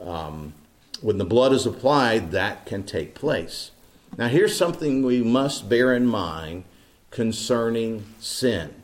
um, 0.00 0.54
when 1.02 1.18
the 1.18 1.26
blood 1.26 1.52
is 1.52 1.66
applied, 1.66 2.30
that 2.30 2.64
can 2.64 2.84
take 2.84 3.14
place. 3.14 3.70
Now, 4.16 4.28
here's 4.28 4.56
something 4.56 5.04
we 5.04 5.22
must 5.22 5.68
bear 5.68 5.94
in 5.94 6.06
mind 6.06 6.64
concerning 7.14 8.04
sin. 8.18 8.74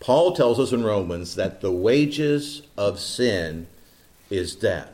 Paul 0.00 0.32
tells 0.32 0.58
us 0.58 0.72
in 0.72 0.82
Romans 0.84 1.36
that 1.36 1.60
the 1.60 1.72
wages 1.72 2.62
of 2.76 2.98
sin 2.98 3.68
is 4.30 4.54
death. 4.56 4.90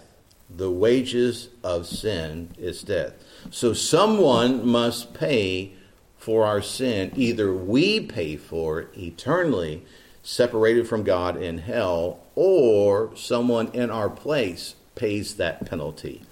The 0.55 0.71
wages 0.71 1.49
of 1.63 1.87
sin 1.87 2.51
is 2.59 2.83
death. 2.83 3.15
So 3.51 3.73
someone 3.73 4.67
must 4.67 5.15
pay 5.15 5.73
for 6.19 6.45
our 6.45 6.63
sin. 6.63 7.11
Either 7.17 7.53
we 7.53 8.01
pay 8.01 8.37
for 8.37 8.81
it 8.81 8.97
eternally 8.97 9.85
separated 10.23 10.87
from 10.87 11.05
God 11.05 11.41
in 11.41 11.59
hell, 11.59 12.21
or 12.35 13.11
someone 13.15 13.69
in 13.73 13.91
our 13.91 14.09
place 14.09 14.75
pays 14.95 15.37
that 15.37 15.67
penalty. 15.67 16.23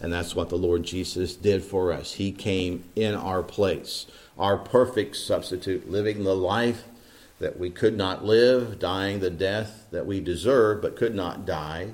And 0.00 0.12
that's 0.12 0.34
what 0.34 0.48
the 0.48 0.56
Lord 0.56 0.82
Jesus 0.82 1.36
did 1.36 1.62
for 1.62 1.92
us. 1.92 2.14
He 2.14 2.32
came 2.32 2.84
in 2.96 3.14
our 3.14 3.42
place, 3.42 4.06
our 4.38 4.56
perfect 4.56 5.16
substitute, 5.16 5.90
living 5.90 6.24
the 6.24 6.34
life 6.34 6.84
that 7.38 7.58
we 7.58 7.70
could 7.70 7.96
not 7.96 8.24
live, 8.24 8.78
dying 8.78 9.20
the 9.20 9.30
death 9.30 9.86
that 9.90 10.06
we 10.06 10.20
deserve 10.20 10.80
but 10.80 10.96
could 10.96 11.14
not 11.14 11.44
die. 11.44 11.90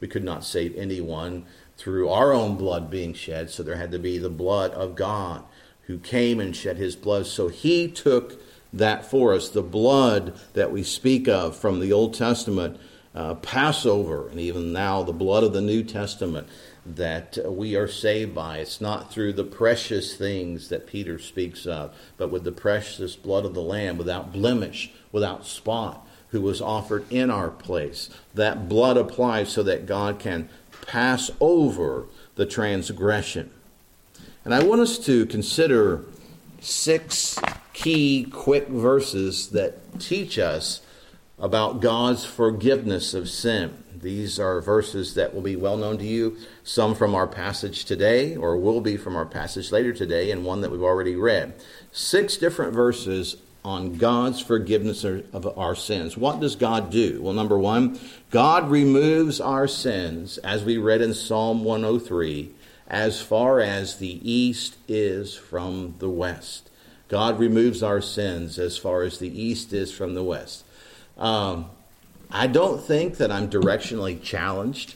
We 0.00 0.08
could 0.08 0.24
not 0.24 0.44
save 0.44 0.74
anyone 0.76 1.44
through 1.76 2.08
our 2.08 2.32
own 2.32 2.56
blood 2.56 2.90
being 2.90 3.14
shed, 3.14 3.50
so 3.50 3.62
there 3.62 3.76
had 3.76 3.92
to 3.92 3.98
be 3.98 4.18
the 4.18 4.30
blood 4.30 4.70
of 4.72 4.94
God 4.94 5.44
who 5.82 5.98
came 5.98 6.38
and 6.38 6.54
shed 6.54 6.76
his 6.76 6.94
blood. 6.94 7.26
So 7.26 7.48
he 7.48 7.88
took 7.88 8.40
that 8.72 9.04
for 9.04 9.34
us. 9.34 9.48
The 9.48 9.62
blood 9.62 10.38
that 10.52 10.72
we 10.72 10.82
speak 10.82 11.26
of 11.26 11.56
from 11.56 11.80
the 11.80 11.92
Old 11.92 12.14
Testament, 12.14 12.78
uh, 13.14 13.34
Passover, 13.34 14.28
and 14.28 14.38
even 14.38 14.72
now 14.72 15.02
the 15.02 15.12
blood 15.12 15.42
of 15.42 15.52
the 15.52 15.60
New 15.60 15.82
Testament 15.82 16.48
that 16.86 17.38
uh, 17.44 17.50
we 17.50 17.76
are 17.76 17.88
saved 17.88 18.34
by. 18.34 18.58
It's 18.58 18.80
not 18.80 19.12
through 19.12 19.34
the 19.34 19.44
precious 19.44 20.16
things 20.16 20.68
that 20.68 20.86
Peter 20.86 21.18
speaks 21.18 21.66
of, 21.66 21.94
but 22.16 22.30
with 22.30 22.44
the 22.44 22.52
precious 22.52 23.16
blood 23.16 23.44
of 23.44 23.54
the 23.54 23.62
Lamb, 23.62 23.98
without 23.98 24.32
blemish, 24.32 24.90
without 25.12 25.46
spot, 25.46 26.06
who 26.30 26.40
was 26.40 26.60
offered 26.60 27.10
in 27.10 27.30
our 27.30 27.50
place. 27.50 28.08
That 28.34 28.68
blood 28.68 28.96
applies 28.96 29.50
so 29.50 29.62
that 29.64 29.86
God 29.86 30.18
can 30.18 30.48
pass 30.86 31.30
over 31.40 32.06
the 32.36 32.46
transgression. 32.46 33.50
And 34.44 34.54
I 34.54 34.62
want 34.62 34.80
us 34.80 34.98
to 35.00 35.26
consider 35.26 36.04
six 36.60 37.38
key, 37.72 38.24
quick 38.30 38.68
verses 38.68 39.50
that 39.50 40.00
teach 40.00 40.38
us 40.38 40.80
about 41.38 41.80
God's 41.80 42.24
forgiveness 42.24 43.14
of 43.14 43.28
sin. 43.28 43.82
These 44.02 44.40
are 44.40 44.60
verses 44.60 45.14
that 45.14 45.34
will 45.34 45.42
be 45.42 45.56
well 45.56 45.76
known 45.76 45.98
to 45.98 46.06
you, 46.06 46.36
some 46.64 46.94
from 46.94 47.14
our 47.14 47.26
passage 47.26 47.84
today, 47.84 48.34
or 48.36 48.56
will 48.56 48.80
be 48.80 48.96
from 48.96 49.16
our 49.16 49.26
passage 49.26 49.72
later 49.72 49.92
today, 49.92 50.30
and 50.30 50.44
one 50.44 50.62
that 50.62 50.70
we've 50.70 50.82
already 50.82 51.16
read. 51.16 51.54
Six 51.92 52.36
different 52.36 52.72
verses 52.72 53.36
on 53.64 53.96
God's 53.96 54.40
forgiveness 54.40 55.04
of 55.04 55.58
our 55.58 55.74
sins. 55.74 56.16
What 56.16 56.40
does 56.40 56.56
God 56.56 56.90
do? 56.90 57.20
Well, 57.20 57.34
number 57.34 57.58
one, 57.58 58.00
God 58.30 58.70
removes 58.70 59.40
our 59.40 59.68
sins, 59.68 60.38
as 60.38 60.64
we 60.64 60.78
read 60.78 61.02
in 61.02 61.12
Psalm 61.12 61.62
103, 61.62 62.50
as 62.88 63.20
far 63.20 63.60
as 63.60 63.96
the 63.96 64.18
east 64.28 64.76
is 64.88 65.34
from 65.34 65.94
the 65.98 66.08
west. 66.08 66.70
God 67.08 67.38
removes 67.38 67.82
our 67.82 68.00
sins 68.00 68.58
as 68.58 68.78
far 68.78 69.02
as 69.02 69.18
the 69.18 69.42
east 69.42 69.72
is 69.72 69.92
from 69.92 70.14
the 70.14 70.24
west. 70.24 70.64
Um, 71.18 71.66
I 72.32 72.46
don't 72.46 72.80
think 72.80 73.16
that 73.16 73.32
I'm 73.32 73.50
directionally 73.50 74.22
challenged, 74.22 74.94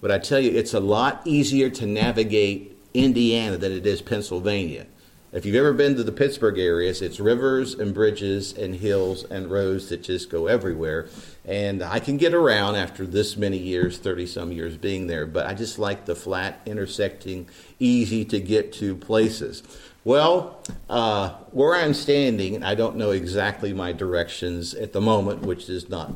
but 0.00 0.10
I 0.10 0.18
tell 0.18 0.40
you, 0.40 0.50
it's 0.50 0.74
a 0.74 0.80
lot 0.80 1.22
easier 1.24 1.70
to 1.70 1.86
navigate 1.86 2.76
Indiana 2.92 3.56
than 3.56 3.72
it 3.72 3.86
is 3.86 4.02
Pennsylvania. 4.02 4.86
If 5.32 5.46
you've 5.46 5.56
ever 5.56 5.72
been 5.72 5.96
to 5.96 6.04
the 6.04 6.12
Pittsburgh 6.12 6.58
areas, 6.58 7.00
it's 7.00 7.18
rivers 7.18 7.72
and 7.72 7.94
bridges 7.94 8.52
and 8.52 8.74
hills 8.74 9.24
and 9.24 9.50
roads 9.50 9.88
that 9.88 10.02
just 10.02 10.28
go 10.28 10.46
everywhere. 10.46 11.08
And 11.46 11.82
I 11.82 12.00
can 12.00 12.18
get 12.18 12.34
around 12.34 12.74
after 12.74 13.06
this 13.06 13.36
many 13.36 13.56
years, 13.56 13.96
30 13.96 14.26
some 14.26 14.52
years 14.52 14.76
being 14.76 15.06
there, 15.06 15.24
but 15.24 15.46
I 15.46 15.54
just 15.54 15.78
like 15.78 16.04
the 16.04 16.14
flat, 16.14 16.60
intersecting, 16.66 17.48
easy 17.78 18.26
to 18.26 18.40
get 18.40 18.74
to 18.74 18.94
places. 18.94 19.62
Well, 20.04 20.60
uh, 20.90 21.30
where 21.52 21.76
I'm 21.76 21.94
standing, 21.94 22.62
I 22.62 22.74
don't 22.74 22.96
know 22.96 23.12
exactly 23.12 23.72
my 23.72 23.92
directions 23.92 24.74
at 24.74 24.92
the 24.92 25.00
moment, 25.00 25.42
which 25.42 25.70
is 25.70 25.88
not 25.88 26.12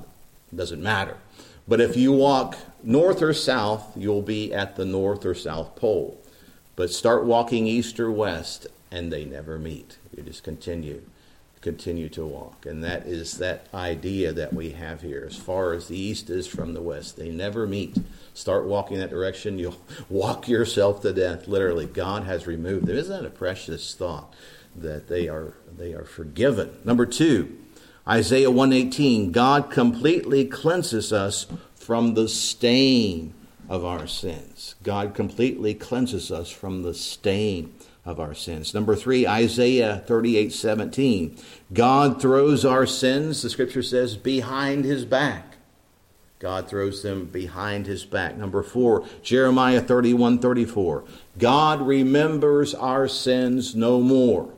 doesn't 0.55 0.83
matter. 0.83 1.17
But 1.69 1.81
if 1.81 1.97
you 1.97 2.13
walk 2.13 2.57
north 2.83 3.23
or 3.23 3.33
south, 3.33 3.97
you'll 3.97 4.23
be 4.23 4.55
at 4.55 4.77
the 4.77 4.85
north 4.85 5.25
or 5.25 5.35
south 5.35 5.75
pole. 5.75 6.23
But 6.77 6.91
start 6.91 7.25
walking 7.25 7.67
east 7.67 7.99
or 7.99 8.11
west, 8.11 8.67
and 8.91 9.13
they 9.13 9.25
never 9.25 9.59
meet. 9.59 9.99
You 10.17 10.23
just 10.23 10.45
continue 10.45 11.03
continue 11.67 12.09
to 12.09 12.25
walk. 12.25 12.65
And 12.65 12.85
that 12.85 13.07
is 13.07 13.39
that 13.39 13.67
idea 13.75 14.33
that 14.33 14.53
we 14.53 14.71
have 14.71 15.03
here. 15.03 15.27
As 15.29 15.35
far 15.35 15.73
as 15.73 15.89
the 15.89 15.99
east 15.99 16.31
is 16.31 16.47
from 16.47 16.75
the 16.75 16.81
west, 16.81 17.17
they 17.17 17.29
never 17.29 17.67
meet. 17.67 17.97
Start 18.35 18.67
walking 18.67 18.99
that 18.99 19.11
direction, 19.11 19.59
you'll 19.59 19.81
walk 20.09 20.47
yourself 20.47 21.03
to 21.03 21.13
death. 21.13 21.49
Literally, 21.49 21.87
God 21.87 22.23
has 22.23 22.47
removed 22.47 22.87
them. 22.87 22.97
Isn't 22.97 23.23
that 23.23 23.27
a 23.27 23.31
precious 23.31 23.95
thought 23.95 24.33
that 24.77 25.09
they 25.09 25.29
are 25.29 25.55
they 25.77 25.93
are 25.93 26.05
forgiven? 26.05 26.79
Number 26.85 27.05
two, 27.05 27.59
Isaiah 28.09 28.51
118, 28.51 29.33
God 29.33 29.71
completely 29.71 30.45
cleanses 30.45 31.13
us 31.13 31.47
from 31.75 32.15
the 32.15 32.29
stain 32.29 33.35
of 33.69 33.85
our 33.85 34.07
sins. 34.07 34.77
God 34.83 35.15
completely 35.15 35.75
cleanses 35.75 36.31
us 36.31 36.49
from 36.49 36.83
the 36.83 36.95
stain 36.95 37.75
of 38.05 38.21
our 38.21 38.35
sins. 38.35 38.73
Number 38.73 38.95
three, 38.95 39.27
Isaiah 39.27 40.05
38 40.07 40.53
17. 40.53 41.37
God 41.73 42.21
throws 42.23 42.65
our 42.65 42.87
sins, 42.87 43.43
the 43.43 43.51
scripture 43.51 43.83
says, 43.83 44.17
behind 44.17 44.85
his 44.85 45.05
back. 45.05 45.57
God 46.39 46.69
throws 46.69 47.03
them 47.03 47.25
behind 47.25 47.87
his 47.87 48.05
back. 48.05 48.37
Number 48.37 48.63
four, 48.63 49.05
Jeremiah 49.23 49.81
31 49.81 50.39
34. 50.39 51.05
God 51.39 51.83
remembers 51.83 52.75
our 52.75 53.09
sins 53.09 53.75
no 53.75 54.01
more. 54.01 54.53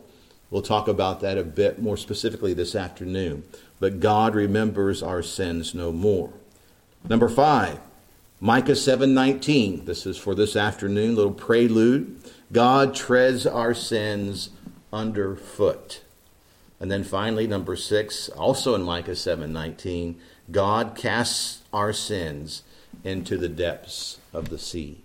We'll 0.50 0.62
talk 0.62 0.88
about 0.88 1.20
that 1.20 1.36
a 1.36 1.44
bit 1.44 1.80
more 1.80 1.96
specifically 1.96 2.54
this 2.54 2.74
afternoon. 2.74 3.44
But 3.80 4.00
God 4.00 4.34
remembers 4.34 5.02
our 5.02 5.22
sins 5.22 5.74
no 5.74 5.92
more. 5.92 6.32
Number 7.08 7.28
five, 7.28 7.80
Micah 8.40 8.74
7:19. 8.74 9.84
This 9.84 10.06
is 10.06 10.16
for 10.16 10.34
this 10.34 10.56
afternoon, 10.56 11.16
little 11.16 11.32
prelude. 11.32 12.16
God 12.52 12.94
treads 12.94 13.46
our 13.46 13.74
sins 13.74 14.50
underfoot. 14.92 16.00
And 16.80 16.90
then 16.90 17.04
finally, 17.04 17.46
number 17.46 17.76
six, 17.76 18.28
also 18.30 18.74
in 18.74 18.82
Micah 18.82 19.16
7:19, 19.16 20.16
God 20.50 20.94
casts 20.94 21.62
our 21.72 21.92
sins 21.92 22.62
into 23.04 23.36
the 23.36 23.48
depths 23.48 24.18
of 24.32 24.48
the 24.48 24.58
sea. 24.58 25.02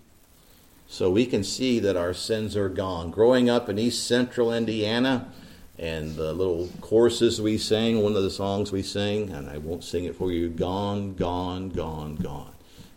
So 0.86 1.10
we 1.10 1.26
can 1.26 1.42
see 1.42 1.80
that 1.80 1.96
our 1.96 2.14
sins 2.14 2.56
are 2.56 2.68
gone. 2.68 3.10
Growing 3.10 3.50
up 3.50 3.68
in 3.68 3.78
East 3.78 4.06
Central 4.06 4.52
Indiana, 4.52 5.32
and 5.78 6.14
the 6.14 6.32
little 6.32 6.68
choruses 6.80 7.40
we 7.40 7.58
sang, 7.58 8.00
one 8.00 8.14
of 8.14 8.22
the 8.22 8.30
songs 8.30 8.70
we 8.70 8.82
sing, 8.82 9.30
and 9.30 9.50
I 9.50 9.58
won't 9.58 9.82
sing 9.82 10.04
it 10.04 10.14
for 10.14 10.30
you 10.30 10.48
gone, 10.48 11.14
gone, 11.14 11.70
gone, 11.70 12.16
gone. 12.16 12.52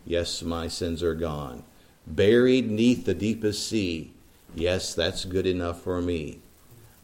Yes, 0.06 0.42
my 0.42 0.68
sins 0.68 1.02
are 1.02 1.14
gone. 1.14 1.64
Buried 2.06 2.70
neath 2.70 3.04
the 3.04 3.14
deepest 3.14 3.68
sea. 3.68 4.12
Yes, 4.54 4.94
that's 4.94 5.24
good 5.24 5.46
enough 5.46 5.82
for 5.82 6.00
me. 6.00 6.38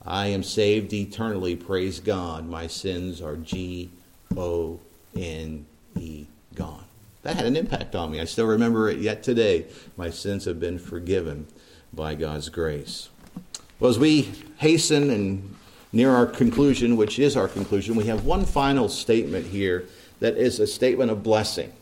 I 0.06 0.28
am 0.28 0.42
saved 0.42 0.92
eternally, 0.92 1.56
praise 1.56 1.98
God. 1.98 2.46
My 2.48 2.66
sins 2.66 3.20
are 3.20 3.36
G 3.36 3.90
O 4.36 4.80
N 5.16 5.66
E, 5.98 6.26
gone. 6.54 6.83
That 7.24 7.36
had 7.36 7.46
an 7.46 7.56
impact 7.56 7.94
on 7.94 8.12
me. 8.12 8.20
I 8.20 8.26
still 8.26 8.46
remember 8.46 8.90
it 8.90 8.98
yet 8.98 9.22
today. 9.22 9.64
My 9.96 10.10
sins 10.10 10.44
have 10.44 10.60
been 10.60 10.78
forgiven 10.78 11.46
by 11.90 12.14
God's 12.14 12.50
grace. 12.50 13.08
Well, 13.80 13.90
as 13.90 13.98
we 13.98 14.30
hasten 14.58 15.08
and 15.08 15.56
near 15.90 16.10
our 16.10 16.26
conclusion, 16.26 16.98
which 16.98 17.18
is 17.18 17.34
our 17.34 17.48
conclusion, 17.48 17.96
we 17.96 18.04
have 18.06 18.26
one 18.26 18.44
final 18.44 18.90
statement 18.90 19.46
here 19.46 19.86
that 20.20 20.36
is 20.36 20.60
a 20.60 20.66
statement 20.66 21.10
of 21.10 21.22
blessing. 21.22 21.72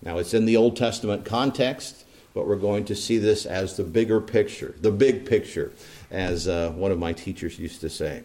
Now, 0.00 0.18
it's 0.18 0.32
in 0.32 0.44
the 0.44 0.56
Old 0.56 0.76
Testament 0.76 1.24
context, 1.24 2.04
but 2.32 2.46
we're 2.46 2.54
going 2.54 2.84
to 2.84 2.94
see 2.94 3.18
this 3.18 3.46
as 3.46 3.76
the 3.76 3.82
bigger 3.84 4.20
picture, 4.20 4.76
the 4.80 4.92
big 4.92 5.26
picture, 5.26 5.72
as 6.12 6.46
uh, 6.46 6.70
one 6.70 6.92
of 6.92 7.00
my 7.00 7.12
teachers 7.12 7.58
used 7.58 7.80
to 7.80 7.90
say. 7.90 8.22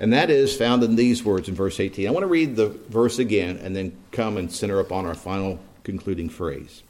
And 0.00 0.12
that 0.12 0.30
is 0.30 0.56
found 0.56 0.82
in 0.82 0.96
these 0.96 1.24
words 1.24 1.48
in 1.48 1.54
verse 1.54 1.78
18. 1.78 2.08
I 2.08 2.10
want 2.10 2.24
to 2.24 2.28
read 2.28 2.56
the 2.56 2.70
verse 2.88 3.20
again 3.20 3.58
and 3.58 3.76
then 3.76 3.96
come 4.10 4.36
and 4.36 4.50
center 4.50 4.80
up 4.80 4.90
on 4.90 5.06
our 5.06 5.14
final 5.14 5.60
concluding 5.88 6.28
phrase. 6.28 6.82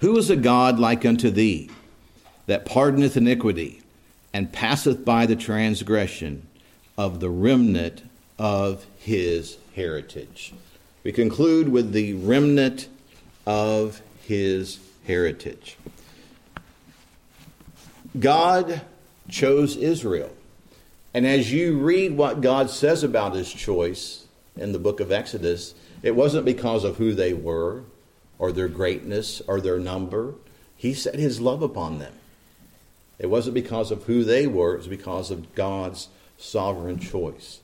Who 0.00 0.16
is 0.16 0.30
a 0.30 0.36
God 0.36 0.78
like 0.78 1.04
unto 1.04 1.28
thee, 1.28 1.68
that 2.46 2.64
pardoneth 2.64 3.14
iniquity, 3.14 3.82
and 4.32 4.50
passeth 4.50 5.04
by 5.04 5.26
the 5.26 5.36
transgression 5.36 6.48
of 6.96 7.20
the 7.20 7.28
remnant 7.28 8.02
of 8.38 8.86
his 8.98 9.58
heritage? 9.76 10.54
We 11.02 11.12
conclude 11.12 11.68
with 11.68 11.92
the 11.92 12.14
remnant 12.14 12.88
of 13.46 14.00
his 14.26 14.78
heritage. 15.06 15.76
God 18.18 18.80
chose 19.28 19.76
Israel. 19.76 20.30
And 21.12 21.26
as 21.26 21.52
you 21.52 21.78
read 21.78 22.16
what 22.16 22.40
God 22.40 22.70
says 22.70 23.04
about 23.04 23.34
his 23.34 23.52
choice 23.52 24.24
in 24.56 24.72
the 24.72 24.78
book 24.78 25.00
of 25.00 25.12
Exodus, 25.12 25.74
it 26.04 26.14
wasn't 26.14 26.44
because 26.44 26.84
of 26.84 26.98
who 26.98 27.14
they 27.14 27.32
were 27.32 27.82
or 28.38 28.52
their 28.52 28.68
greatness 28.68 29.40
or 29.48 29.58
their 29.58 29.78
number. 29.78 30.34
He 30.76 30.92
set 30.92 31.14
his 31.14 31.40
love 31.40 31.62
upon 31.62 31.98
them. 31.98 32.12
It 33.18 33.30
wasn't 33.30 33.54
because 33.54 33.90
of 33.90 34.02
who 34.02 34.22
they 34.22 34.46
were, 34.46 34.74
it 34.74 34.78
was 34.78 34.86
because 34.86 35.30
of 35.30 35.54
God's 35.54 36.08
sovereign 36.36 36.98
choice. 36.98 37.60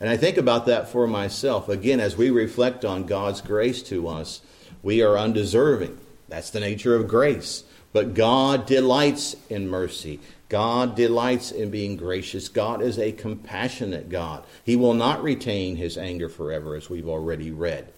And 0.00 0.08
I 0.08 0.16
think 0.16 0.38
about 0.38 0.64
that 0.66 0.88
for 0.88 1.06
myself. 1.06 1.68
Again, 1.68 2.00
as 2.00 2.16
we 2.16 2.30
reflect 2.30 2.82
on 2.82 3.04
God's 3.04 3.42
grace 3.42 3.82
to 3.84 4.08
us, 4.08 4.40
we 4.82 5.02
are 5.02 5.18
undeserving. 5.18 5.98
That's 6.28 6.50
the 6.50 6.60
nature 6.60 6.96
of 6.96 7.08
grace. 7.08 7.64
But 7.96 8.12
God 8.12 8.66
delights 8.66 9.36
in 9.48 9.70
mercy. 9.70 10.20
God 10.50 10.94
delights 10.94 11.50
in 11.50 11.70
being 11.70 11.96
gracious. 11.96 12.50
God 12.50 12.82
is 12.82 12.98
a 12.98 13.10
compassionate 13.10 14.10
God. 14.10 14.44
He 14.62 14.76
will 14.76 14.92
not 14.92 15.22
retain 15.22 15.76
his 15.76 15.96
anger 15.96 16.28
forever, 16.28 16.74
as 16.74 16.90
we've 16.90 17.08
already 17.08 17.50
read, 17.50 17.90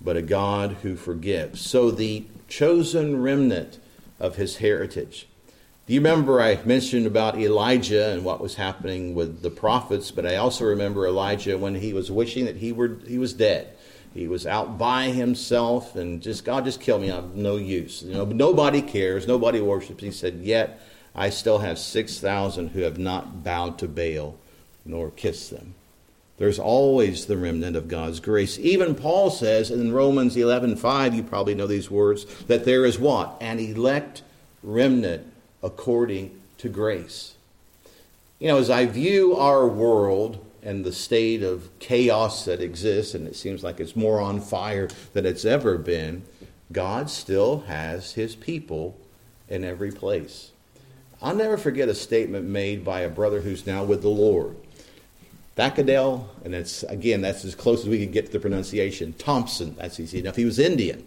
but 0.00 0.16
a 0.16 0.22
God 0.22 0.78
who 0.80 0.96
forgives. 0.96 1.60
So, 1.60 1.90
the 1.90 2.24
chosen 2.48 3.20
remnant 3.20 3.78
of 4.18 4.36
his 4.36 4.56
heritage. 4.56 5.28
Do 5.86 5.92
you 5.92 6.00
remember 6.00 6.40
I 6.40 6.58
mentioned 6.64 7.06
about 7.06 7.38
Elijah 7.38 8.12
and 8.12 8.24
what 8.24 8.40
was 8.40 8.54
happening 8.54 9.14
with 9.14 9.42
the 9.42 9.50
prophets? 9.50 10.10
But 10.10 10.24
I 10.24 10.36
also 10.36 10.64
remember 10.64 11.06
Elijah 11.06 11.58
when 11.58 11.74
he 11.74 11.92
was 11.92 12.10
wishing 12.10 12.46
that 12.46 12.56
he 12.56 12.72
were 12.72 12.96
he 13.06 13.18
was 13.18 13.34
dead. 13.34 13.76
He 14.14 14.28
was 14.28 14.46
out 14.46 14.78
by 14.78 15.06
himself 15.06 15.96
and 15.96 16.22
just 16.22 16.44
God 16.44 16.64
just 16.64 16.80
kill 16.80 17.00
me. 17.00 17.10
I'm 17.10 17.30
no 17.34 17.56
use. 17.56 18.02
You 18.02 18.14
know, 18.14 18.24
nobody 18.24 18.80
cares. 18.80 19.26
Nobody 19.26 19.60
worships. 19.60 20.02
He 20.02 20.12
said, 20.12 20.34
yet 20.34 20.80
I 21.14 21.30
still 21.30 21.58
have 21.58 21.78
six 21.78 22.20
thousand 22.20 22.68
who 22.68 22.82
have 22.82 22.98
not 22.98 23.42
bowed 23.42 23.78
to 23.78 23.88
Baal 23.88 24.36
nor 24.84 25.10
kissed 25.10 25.50
them. 25.50 25.74
There's 26.36 26.58
always 26.58 27.26
the 27.26 27.36
remnant 27.36 27.76
of 27.76 27.88
God's 27.88 28.20
grace. 28.20 28.58
Even 28.58 28.94
Paul 28.94 29.30
says 29.30 29.70
in 29.70 29.92
Romans 29.92 30.36
11:5, 30.36 31.14
you 31.14 31.22
probably 31.22 31.54
know 31.54 31.66
these 31.66 31.90
words, 31.90 32.24
that 32.46 32.64
there 32.64 32.84
is 32.84 32.98
what? 32.98 33.36
An 33.40 33.58
elect 33.58 34.22
remnant 34.62 35.26
according 35.62 36.40
to 36.58 36.68
grace. 36.68 37.34
You 38.38 38.48
know, 38.48 38.58
as 38.58 38.68
I 38.68 38.86
view 38.86 39.36
our 39.36 39.66
world 39.66 40.44
and 40.64 40.84
the 40.84 40.92
state 40.92 41.42
of 41.42 41.68
chaos 41.78 42.46
that 42.46 42.60
exists, 42.60 43.14
and 43.14 43.28
it 43.28 43.36
seems 43.36 43.62
like 43.62 43.78
it's 43.80 43.94
more 43.94 44.20
on 44.20 44.40
fire 44.40 44.88
than 45.12 45.26
it's 45.26 45.44
ever 45.44 45.76
been, 45.76 46.24
God 46.72 47.10
still 47.10 47.60
has 47.60 48.12
his 48.12 48.34
people 48.34 48.98
in 49.48 49.62
every 49.62 49.92
place. 49.92 50.50
I'll 51.22 51.36
never 51.36 51.56
forget 51.58 51.88
a 51.88 51.94
statement 51.94 52.46
made 52.46 52.84
by 52.84 53.00
a 53.00 53.10
brother 53.10 53.40
who's 53.40 53.66
now 53.66 53.84
with 53.84 54.02
the 54.02 54.08
Lord. 54.08 54.56
Thakadel, 55.56 56.26
and 56.44 56.54
it's 56.54 56.82
again, 56.84 57.20
that's 57.20 57.44
as 57.44 57.54
close 57.54 57.82
as 57.82 57.88
we 57.88 58.00
can 58.02 58.10
get 58.10 58.26
to 58.26 58.32
the 58.32 58.40
pronunciation. 58.40 59.12
Thompson, 59.12 59.76
that's 59.76 60.00
easy 60.00 60.18
enough. 60.18 60.34
He 60.34 60.44
was 60.44 60.58
Indian. 60.58 61.06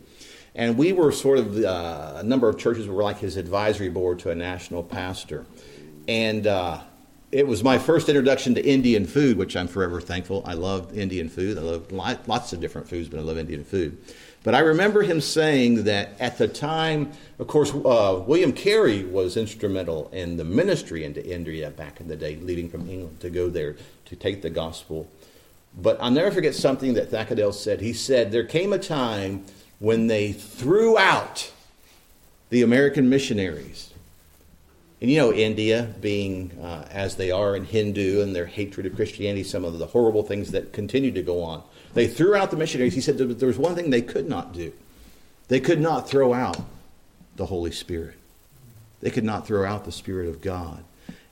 And 0.55 0.77
we 0.77 0.93
were 0.93 1.11
sort 1.11 1.37
of, 1.37 1.57
uh, 1.57 2.13
a 2.17 2.23
number 2.23 2.47
of 2.47 2.57
churches 2.57 2.87
were 2.87 3.03
like 3.03 3.19
his 3.19 3.37
advisory 3.37 3.89
board 3.89 4.19
to 4.19 4.31
a 4.31 4.35
national 4.35 4.83
pastor. 4.83 5.45
And 6.07 6.47
uh, 6.47 6.81
it 7.31 7.45
was 7.45 7.63
my 7.63 7.77
first 7.77 8.07
introduction 8.07 8.55
to 8.55 8.65
Indian 8.65 9.05
food, 9.05 9.37
which 9.37 9.57
I'm 9.57 9.67
forever 9.67 9.99
thankful. 9.99 10.41
I 10.45 10.53
love 10.53 10.97
Indian 10.97 11.27
food. 11.27 11.57
I 11.57 11.61
love 11.61 11.91
lots 12.27 12.53
of 12.53 12.61
different 12.61 12.87
foods, 12.87 13.09
but 13.09 13.19
I 13.19 13.23
love 13.23 13.37
Indian 13.37 13.65
food. 13.65 13.97
But 14.43 14.55
I 14.55 14.59
remember 14.59 15.01
him 15.01 15.19
saying 15.19 15.83
that 15.83 16.11
at 16.21 16.37
the 16.37 16.47
time, 16.47 17.11
of 17.37 17.47
course, 17.47 17.73
uh, 17.73 18.23
William 18.25 18.53
Carey 18.53 19.03
was 19.03 19.35
instrumental 19.35 20.09
in 20.13 20.37
the 20.37 20.45
ministry 20.45 21.03
into 21.03 21.25
India 21.25 21.69
back 21.69 21.99
in 21.99 22.07
the 22.07 22.15
day, 22.15 22.37
leaving 22.37 22.69
from 22.69 22.89
England 22.89 23.19
to 23.19 23.29
go 23.29 23.49
there 23.49 23.75
to 24.05 24.15
take 24.15 24.41
the 24.41 24.49
gospel. 24.49 25.09
But 25.75 25.97
I'll 26.01 26.11
never 26.11 26.31
forget 26.31 26.55
something 26.55 26.93
that 26.93 27.11
Thakadel 27.11 27.53
said. 27.53 27.81
He 27.81 27.91
said, 27.91 28.31
There 28.31 28.45
came 28.45 28.71
a 28.71 28.79
time 28.79 29.43
when 29.79 30.07
they 30.07 30.31
threw 30.31 30.97
out 30.97 31.51
the 32.49 32.61
American 32.61 33.09
missionaries. 33.09 33.93
And 34.99 35.11
you 35.11 35.17
know, 35.17 35.31
India, 35.31 35.93
being 36.01 36.57
uh, 36.59 36.87
as 36.89 37.17
they 37.17 37.29
are 37.29 37.55
in 37.55 37.65
Hindu 37.65 38.21
and 38.21 38.35
their 38.35 38.47
hatred 38.47 38.87
of 38.87 38.95
Christianity, 38.95 39.43
some 39.43 39.63
of 39.63 39.77
the 39.77 39.85
horrible 39.85 40.23
things 40.23 40.51
that 40.51 40.73
continue 40.73 41.11
to 41.11 41.21
go 41.21 41.43
on. 41.43 41.61
They 41.93 42.07
threw 42.07 42.35
out 42.35 42.49
the 42.49 42.57
missionaries. 42.57 42.95
He 42.95 43.01
said 43.01 43.17
there 43.17 43.47
was 43.47 43.59
one 43.59 43.75
thing 43.75 43.89
they 43.89 44.01
could 44.01 44.27
not 44.27 44.53
do 44.53 44.73
they 45.47 45.59
could 45.59 45.79
not 45.79 46.09
throw 46.09 46.33
out 46.33 46.57
the 47.35 47.45
Holy 47.45 47.71
Spirit, 47.71 48.15
they 49.01 49.11
could 49.11 49.23
not 49.23 49.47
throw 49.47 49.65
out 49.65 49.85
the 49.85 49.91
Spirit 49.91 50.29
of 50.29 50.41
God. 50.41 50.83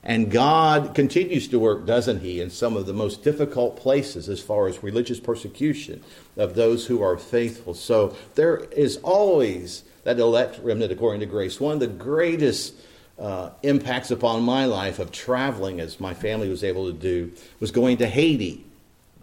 And 0.02 0.30
God 0.30 0.94
continues 0.94 1.48
to 1.48 1.58
work, 1.58 1.84
doesn't 1.84 2.20
He, 2.20 2.40
in 2.40 2.50
some 2.50 2.76
of 2.76 2.86
the 2.86 2.92
most 2.92 3.24
difficult 3.24 3.76
places 3.76 4.28
as 4.28 4.40
far 4.40 4.68
as 4.68 4.80
religious 4.84 5.18
persecution 5.18 6.00
of 6.36 6.54
those 6.54 6.86
who 6.86 7.02
are 7.02 7.18
faithful. 7.18 7.74
So 7.74 8.16
there 8.36 8.58
is 8.70 8.98
always 8.98 9.82
that 10.04 10.20
elect 10.20 10.60
remnant 10.62 10.92
according 10.92 11.20
to 11.20 11.26
grace. 11.26 11.60
One 11.60 11.74
of 11.74 11.80
the 11.80 11.88
greatest 11.88 12.74
uh, 13.18 13.50
impacts 13.62 14.10
upon 14.10 14.42
my 14.42 14.66
life 14.66 14.98
of 14.98 15.10
traveling, 15.10 15.80
as 15.80 16.00
my 16.00 16.14
family 16.14 16.48
was 16.48 16.62
able 16.62 16.86
to 16.86 16.92
do, 16.92 17.32
was 17.60 17.70
going 17.70 17.96
to 17.98 18.06
Haiti, 18.06 18.64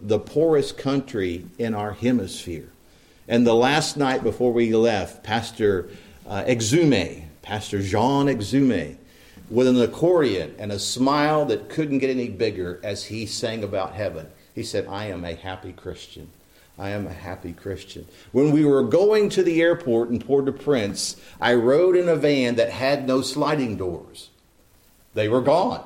the 0.00 0.18
poorest 0.18 0.76
country 0.76 1.44
in 1.58 1.74
our 1.74 1.92
hemisphere. 1.92 2.68
And 3.28 3.46
the 3.46 3.54
last 3.54 3.96
night 3.96 4.22
before 4.22 4.52
we 4.52 4.74
left, 4.74 5.22
Pastor 5.22 5.88
uh, 6.26 6.44
Exume, 6.46 7.24
Pastor 7.42 7.80
Jean 7.80 8.26
Exume, 8.26 8.96
with 9.48 9.66
an 9.66 9.80
accordion 9.80 10.54
and 10.58 10.72
a 10.72 10.78
smile 10.78 11.44
that 11.46 11.68
couldn't 11.68 11.98
get 11.98 12.10
any 12.10 12.28
bigger 12.28 12.80
as 12.82 13.04
he 13.04 13.26
sang 13.26 13.62
about 13.62 13.92
heaven. 13.92 14.26
He 14.54 14.62
said, 14.62 14.86
I 14.88 15.06
am 15.06 15.24
a 15.24 15.34
happy 15.34 15.72
Christian. 15.72 16.30
I 16.78 16.90
am 16.90 17.06
a 17.06 17.12
happy 17.12 17.52
Christian. 17.52 18.06
When 18.32 18.50
we 18.50 18.64
were 18.64 18.82
going 18.82 19.28
to 19.30 19.42
the 19.42 19.62
airport 19.62 20.10
in 20.10 20.18
Port 20.18 20.48
au 20.48 20.52
Prince, 20.52 21.16
I 21.40 21.54
rode 21.54 21.96
in 21.96 22.08
a 22.08 22.16
van 22.16 22.56
that 22.56 22.70
had 22.70 23.06
no 23.06 23.22
sliding 23.22 23.76
doors. 23.76 24.30
They 25.14 25.28
were 25.28 25.40
gone. 25.40 25.84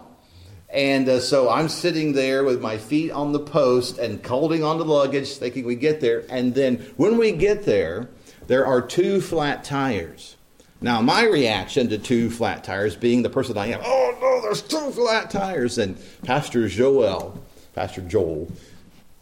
And 0.70 1.08
uh, 1.08 1.20
so 1.20 1.48
I'm 1.50 1.68
sitting 1.68 2.12
there 2.12 2.44
with 2.44 2.60
my 2.60 2.78
feet 2.78 3.10
on 3.10 3.32
the 3.32 3.40
post 3.40 3.98
and 3.98 4.24
holding 4.24 4.64
on 4.64 4.78
to 4.78 4.84
the 4.84 4.90
luggage, 4.90 5.36
thinking 5.36 5.64
we 5.64 5.76
get 5.76 6.00
there. 6.00 6.24
And 6.28 6.54
then 6.54 6.76
when 6.96 7.18
we 7.18 7.32
get 7.32 7.64
there, 7.64 8.08
there 8.46 8.66
are 8.66 8.80
two 8.80 9.20
flat 9.20 9.64
tires. 9.64 10.36
Now, 10.80 11.00
my 11.00 11.24
reaction 11.24 11.88
to 11.88 11.98
two 11.98 12.30
flat 12.30 12.64
tires, 12.64 12.96
being 12.96 13.22
the 13.22 13.30
person 13.30 13.58
I 13.58 13.68
am, 13.68 13.80
oh 13.82 14.16
no, 14.20 14.40
there's 14.42 14.62
two 14.62 14.90
flat 14.92 15.30
tires. 15.30 15.76
And 15.78 15.98
Pastor 16.22 16.68
Joel, 16.68 17.42
Pastor 17.74 18.02
Joel, 18.02 18.50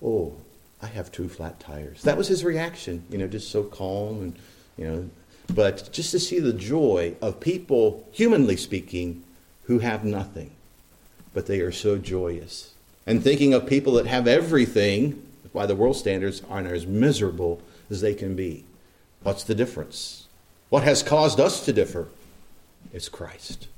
oh, 0.03 0.37
I 0.83 0.87
have 0.87 1.11
two 1.11 1.29
flat 1.29 1.59
tires. 1.59 2.03
That 2.03 2.19
was 2.19 2.29
his 2.29 2.45
reaction, 2.45 3.05
you 3.11 3.19
know, 3.19 3.27
just 3.27 3.51
so 3.51 3.63
calm 3.65 4.21
and, 4.21 4.39
you 4.77 4.87
know, 4.87 5.11
but 5.55 5.91
just 5.93 6.11
to 6.11 6.21
see 6.21 6.39
the 6.39 6.53
joy 6.53 7.15
of 7.23 7.41
people, 7.41 8.07
humanly 8.13 8.57
speaking, 8.57 9.23
who 9.65 9.79
have 9.81 10.05
nothing, 10.05 10.51
but 11.33 11.47
they 11.47 11.61
are 11.61 11.73
so 11.73 11.99
joyous. 11.99 12.75
And 13.07 13.23
thinking 13.23 13.55
of 13.55 13.67
people 13.67 13.95
that 13.95 14.07
have 14.07 14.27
everything, 14.27 15.23
by 15.53 15.67
the 15.67 15.77
world 15.77 15.97
standards, 15.97 16.43
are 16.49 16.61
as 16.61 16.87
miserable 16.87 17.63
as 17.89 18.01
they 18.01 18.15
can 18.15 18.35
be. 18.35 18.65
What's 19.23 19.45
the 19.45 19.55
difference? 19.55 20.27
What 20.69 20.83
has 20.83 21.03
caused 21.03 21.41
us 21.41 21.65
to 21.65 21.73
differ? 21.73 22.09
It's 22.93 23.09
Christ. 23.09 23.69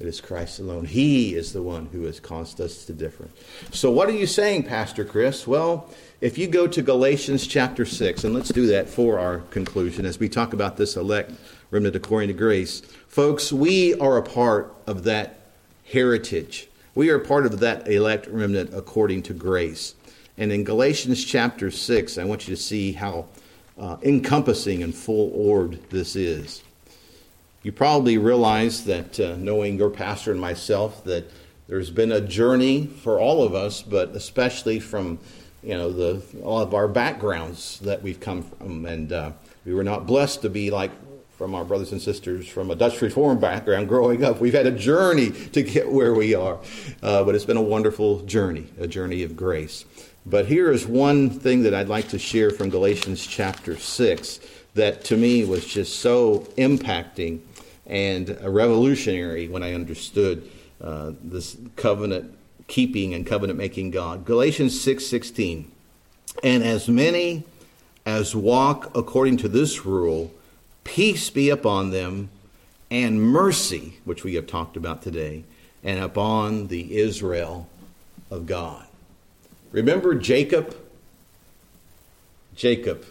It 0.00 0.06
is 0.06 0.20
Christ 0.20 0.60
alone. 0.60 0.84
He 0.84 1.34
is 1.34 1.52
the 1.52 1.62
one 1.62 1.86
who 1.86 2.04
has 2.04 2.20
caused 2.20 2.60
us 2.60 2.84
to 2.84 2.92
differ. 2.92 3.28
So, 3.72 3.90
what 3.90 4.08
are 4.08 4.12
you 4.12 4.28
saying, 4.28 4.62
Pastor 4.62 5.04
Chris? 5.04 5.44
Well, 5.44 5.90
if 6.20 6.38
you 6.38 6.46
go 6.46 6.68
to 6.68 6.82
Galatians 6.82 7.46
chapter 7.48 7.84
6, 7.84 8.22
and 8.22 8.32
let's 8.32 8.50
do 8.50 8.68
that 8.68 8.88
for 8.88 9.18
our 9.18 9.38
conclusion 9.50 10.06
as 10.06 10.20
we 10.20 10.28
talk 10.28 10.52
about 10.52 10.76
this 10.76 10.96
elect 10.96 11.32
remnant 11.70 11.96
according 11.96 12.28
to 12.28 12.34
grace. 12.34 12.80
Folks, 13.08 13.52
we 13.52 13.94
are 13.94 14.16
a 14.16 14.22
part 14.22 14.72
of 14.86 15.04
that 15.04 15.40
heritage. 15.84 16.68
We 16.94 17.10
are 17.10 17.18
part 17.18 17.46
of 17.46 17.58
that 17.60 17.88
elect 17.88 18.28
remnant 18.28 18.72
according 18.72 19.22
to 19.24 19.34
grace. 19.34 19.94
And 20.36 20.52
in 20.52 20.62
Galatians 20.62 21.24
chapter 21.24 21.70
6, 21.70 22.18
I 22.18 22.24
want 22.24 22.46
you 22.46 22.54
to 22.54 22.60
see 22.60 22.92
how 22.92 23.26
uh, 23.76 23.96
encompassing 24.02 24.82
and 24.82 24.94
full 24.94 25.32
orbed 25.34 25.90
this 25.90 26.14
is. 26.14 26.62
You 27.68 27.72
probably 27.72 28.16
realize 28.16 28.84
that, 28.84 29.20
uh, 29.20 29.36
knowing 29.36 29.76
your 29.76 29.90
pastor 29.90 30.32
and 30.32 30.40
myself, 30.40 31.04
that 31.04 31.30
there's 31.68 31.90
been 31.90 32.10
a 32.12 32.20
journey 32.22 32.86
for 32.86 33.20
all 33.20 33.42
of 33.42 33.54
us, 33.54 33.82
but 33.82 34.16
especially 34.16 34.80
from 34.80 35.18
you 35.62 35.74
know 35.74 35.92
the 35.92 36.22
all 36.42 36.62
of 36.62 36.72
our 36.72 36.88
backgrounds 36.88 37.78
that 37.80 38.02
we've 38.02 38.20
come 38.20 38.42
from, 38.42 38.86
and 38.86 39.12
uh, 39.12 39.32
we 39.66 39.74
were 39.74 39.84
not 39.84 40.06
blessed 40.06 40.40
to 40.40 40.48
be 40.48 40.70
like 40.70 40.90
from 41.36 41.54
our 41.54 41.62
brothers 41.62 41.92
and 41.92 42.00
sisters 42.00 42.48
from 42.48 42.70
a 42.70 42.74
Dutch 42.74 43.02
Reform 43.02 43.38
background 43.38 43.86
growing 43.86 44.24
up. 44.24 44.40
We've 44.40 44.54
had 44.54 44.66
a 44.66 44.70
journey 44.70 45.30
to 45.30 45.62
get 45.62 45.92
where 45.92 46.14
we 46.14 46.34
are, 46.34 46.58
uh, 47.02 47.22
but 47.22 47.34
it's 47.34 47.44
been 47.44 47.58
a 47.58 47.62
wonderful 47.76 48.20
journey, 48.20 48.68
a 48.80 48.86
journey 48.86 49.24
of 49.24 49.36
grace. 49.36 49.84
But 50.24 50.46
here 50.46 50.72
is 50.72 50.86
one 50.86 51.28
thing 51.28 51.64
that 51.64 51.74
I'd 51.74 51.88
like 51.88 52.08
to 52.08 52.18
share 52.18 52.50
from 52.50 52.70
Galatians 52.70 53.26
chapter 53.26 53.76
6 53.76 54.40
that 54.72 55.04
to 55.04 55.18
me 55.18 55.44
was 55.44 55.66
just 55.66 55.98
so 55.98 56.48
impacting 56.56 57.40
and 57.88 58.36
a 58.40 58.50
revolutionary 58.50 59.48
when 59.48 59.62
I 59.62 59.72
understood 59.72 60.48
uh, 60.80 61.12
this 61.22 61.56
covenant 61.76 62.36
keeping 62.68 63.14
and 63.14 63.26
covenant 63.26 63.58
making 63.58 63.90
God. 63.90 64.24
Galatians 64.24 64.78
6:16. 64.78 65.64
and 66.44 66.62
as 66.62 66.88
many 66.88 67.44
as 68.06 68.36
walk 68.36 68.96
according 68.96 69.36
to 69.38 69.48
this 69.48 69.84
rule, 69.84 70.32
peace 70.84 71.30
be 71.30 71.50
upon 71.50 71.90
them 71.90 72.30
and 72.90 73.20
mercy, 73.20 73.94
which 74.04 74.24
we 74.24 74.34
have 74.34 74.46
talked 74.46 74.76
about 74.76 75.02
today, 75.02 75.44
and 75.82 75.98
upon 76.02 76.68
the 76.68 76.96
Israel 76.96 77.68
of 78.30 78.46
God. 78.46 78.86
Remember 79.72 80.14
Jacob? 80.14 80.74
Jacob. 82.54 83.04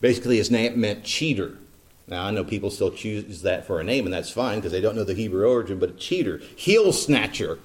Basically, 0.00 0.36
his 0.36 0.50
name 0.50 0.80
meant 0.80 1.04
cheater. 1.04 1.58
Now, 2.06 2.26
I 2.26 2.30
know 2.30 2.44
people 2.44 2.70
still 2.70 2.90
choose 2.90 3.42
that 3.42 3.66
for 3.66 3.80
a 3.80 3.84
name, 3.84 4.04
and 4.04 4.12
that's 4.12 4.30
fine 4.30 4.58
because 4.58 4.72
they 4.72 4.80
don't 4.80 4.96
know 4.96 5.04
the 5.04 5.14
Hebrew 5.14 5.48
origin, 5.48 5.78
but 5.78 5.90
a 5.90 5.94
cheater, 5.94 6.40
heel 6.54 6.92
snatcher. 6.92 7.58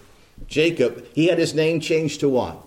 Jacob, 0.47 1.06
he 1.13 1.28
had 1.28 1.38
his 1.38 1.54
name 1.54 1.82
changed 1.82 2.21
to 2.21 2.30
what? 2.30 2.65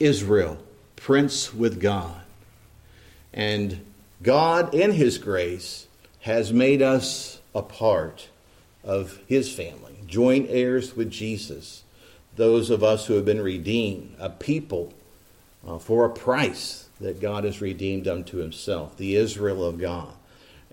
Israel, 0.00 0.58
prince 0.96 1.54
with 1.54 1.80
God. 1.80 2.20
And 3.32 3.84
God, 4.22 4.74
in 4.74 4.92
his 4.92 5.18
grace, 5.18 5.86
has 6.20 6.52
made 6.52 6.82
us 6.82 7.40
a 7.54 7.62
part 7.62 8.28
of 8.82 9.20
his 9.26 9.52
family, 9.52 9.94
joint 10.06 10.48
heirs 10.50 10.96
with 10.96 11.10
Jesus. 11.10 11.84
Those 12.36 12.70
of 12.70 12.82
us 12.82 13.06
who 13.06 13.14
have 13.14 13.24
been 13.24 13.42
redeemed, 13.42 14.16
a 14.18 14.30
people 14.30 14.92
uh, 15.66 15.78
for 15.78 16.04
a 16.04 16.10
price 16.10 16.88
that 17.00 17.20
God 17.20 17.44
has 17.44 17.60
redeemed 17.60 18.08
unto 18.08 18.38
himself, 18.38 18.96
the 18.96 19.16
Israel 19.16 19.64
of 19.64 19.78
God. 19.78 20.14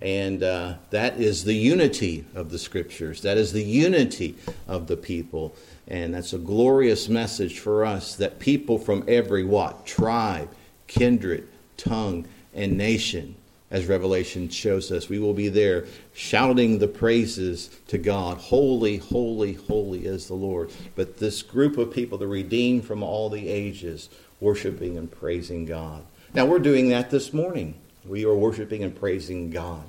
And 0.00 0.42
uh, 0.42 0.74
that 0.90 1.18
is 1.20 1.44
the 1.44 1.54
unity 1.54 2.24
of 2.34 2.50
the 2.50 2.58
scriptures. 2.58 3.22
That 3.22 3.36
is 3.36 3.52
the 3.52 3.62
unity 3.62 4.36
of 4.68 4.86
the 4.86 4.96
people. 4.96 5.56
And 5.88 6.14
that's 6.14 6.32
a 6.32 6.38
glorious 6.38 7.08
message 7.08 7.58
for 7.58 7.84
us 7.84 8.14
that 8.16 8.38
people 8.38 8.78
from 8.78 9.04
every 9.08 9.42
what? 9.42 9.86
Tribe, 9.86 10.50
kindred, 10.86 11.48
tongue, 11.76 12.26
and 12.54 12.76
nation, 12.76 13.34
as 13.70 13.86
Revelation 13.86 14.48
shows 14.48 14.90
us, 14.90 15.08
we 15.08 15.18
will 15.18 15.34
be 15.34 15.48
there 15.48 15.84
shouting 16.14 16.78
the 16.78 16.88
praises 16.88 17.68
to 17.88 17.98
God. 17.98 18.38
Holy, 18.38 18.96
holy, 18.96 19.54
holy 19.54 20.06
is 20.06 20.26
the 20.26 20.34
Lord. 20.34 20.70
But 20.94 21.18
this 21.18 21.42
group 21.42 21.76
of 21.76 21.92
people, 21.92 22.16
the 22.16 22.26
redeemed 22.26 22.86
from 22.86 23.02
all 23.02 23.28
the 23.28 23.48
ages, 23.48 24.08
worshiping 24.40 24.96
and 24.96 25.10
praising 25.10 25.66
God. 25.66 26.02
Now, 26.32 26.46
we're 26.46 26.60
doing 26.60 26.88
that 26.90 27.10
this 27.10 27.34
morning. 27.34 27.74
We 28.08 28.24
are 28.24 28.34
worshiping 28.34 28.82
and 28.82 28.98
praising 28.98 29.50
God. 29.50 29.84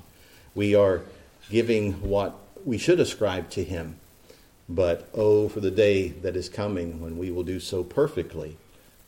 We 0.54 0.74
are 0.74 1.02
giving 1.48 1.94
what 1.94 2.38
we 2.64 2.78
should 2.78 3.00
ascribe 3.00 3.50
to 3.50 3.64
Him. 3.64 3.96
But 4.68 5.08
oh, 5.14 5.48
for 5.48 5.60
the 5.60 5.70
day 5.70 6.08
that 6.08 6.36
is 6.36 6.48
coming 6.48 7.00
when 7.00 7.18
we 7.18 7.30
will 7.30 7.42
do 7.42 7.58
so 7.58 7.82
perfectly 7.82 8.56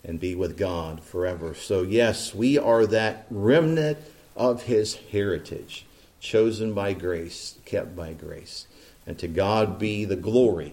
and 0.04 0.18
be 0.18 0.34
with 0.34 0.56
God 0.56 1.02
forever. 1.02 1.54
So, 1.54 1.82
yes, 1.82 2.34
we 2.34 2.58
are 2.58 2.86
that 2.86 3.26
remnant 3.30 3.98
of 4.34 4.64
His 4.64 4.96
heritage, 5.12 5.86
chosen 6.18 6.74
by 6.74 6.94
grace, 6.94 7.58
kept 7.64 7.94
by 7.94 8.12
grace. 8.14 8.66
And 9.06 9.18
to 9.18 9.28
God 9.28 9.78
be 9.78 10.04
the 10.04 10.16
glory. 10.16 10.72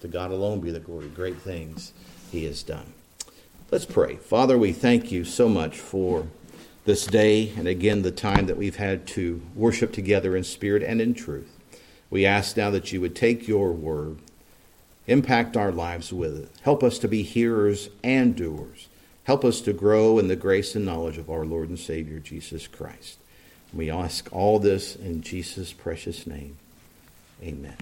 To 0.00 0.08
God 0.08 0.30
alone 0.30 0.60
be 0.60 0.70
the 0.70 0.80
glory. 0.80 1.08
Great 1.08 1.38
things 1.38 1.92
He 2.30 2.44
has 2.44 2.62
done. 2.62 2.92
Let's 3.70 3.86
pray. 3.86 4.16
Father, 4.16 4.58
we 4.58 4.72
thank 4.72 5.10
you 5.10 5.24
so 5.24 5.48
much 5.48 5.78
for 5.78 6.26
this 6.84 7.06
day 7.06 7.52
and 7.56 7.68
again 7.68 8.02
the 8.02 8.10
time 8.10 8.46
that 8.46 8.56
we've 8.56 8.76
had 8.76 9.06
to 9.06 9.40
worship 9.54 9.92
together 9.92 10.36
in 10.36 10.44
spirit 10.44 10.82
and 10.82 11.00
in 11.00 11.14
truth. 11.14 11.50
We 12.10 12.26
ask 12.26 12.56
now 12.56 12.70
that 12.70 12.92
you 12.92 13.00
would 13.00 13.16
take 13.16 13.48
your 13.48 13.72
word, 13.72 14.18
impact 15.06 15.56
our 15.56 15.72
lives 15.72 16.12
with 16.12 16.36
it, 16.36 16.50
help 16.62 16.82
us 16.82 16.98
to 17.00 17.08
be 17.08 17.22
hearers 17.22 17.88
and 18.02 18.36
doers, 18.36 18.88
help 19.24 19.44
us 19.44 19.60
to 19.62 19.72
grow 19.72 20.18
in 20.18 20.28
the 20.28 20.36
grace 20.36 20.74
and 20.74 20.84
knowledge 20.84 21.18
of 21.18 21.30
our 21.30 21.44
Lord 21.44 21.68
and 21.68 21.78
Savior 21.78 22.18
Jesus 22.18 22.66
Christ. 22.66 23.18
We 23.72 23.90
ask 23.90 24.28
all 24.32 24.58
this 24.58 24.96
in 24.96 25.22
Jesus' 25.22 25.72
precious 25.72 26.26
name. 26.26 26.58
Amen. 27.42 27.76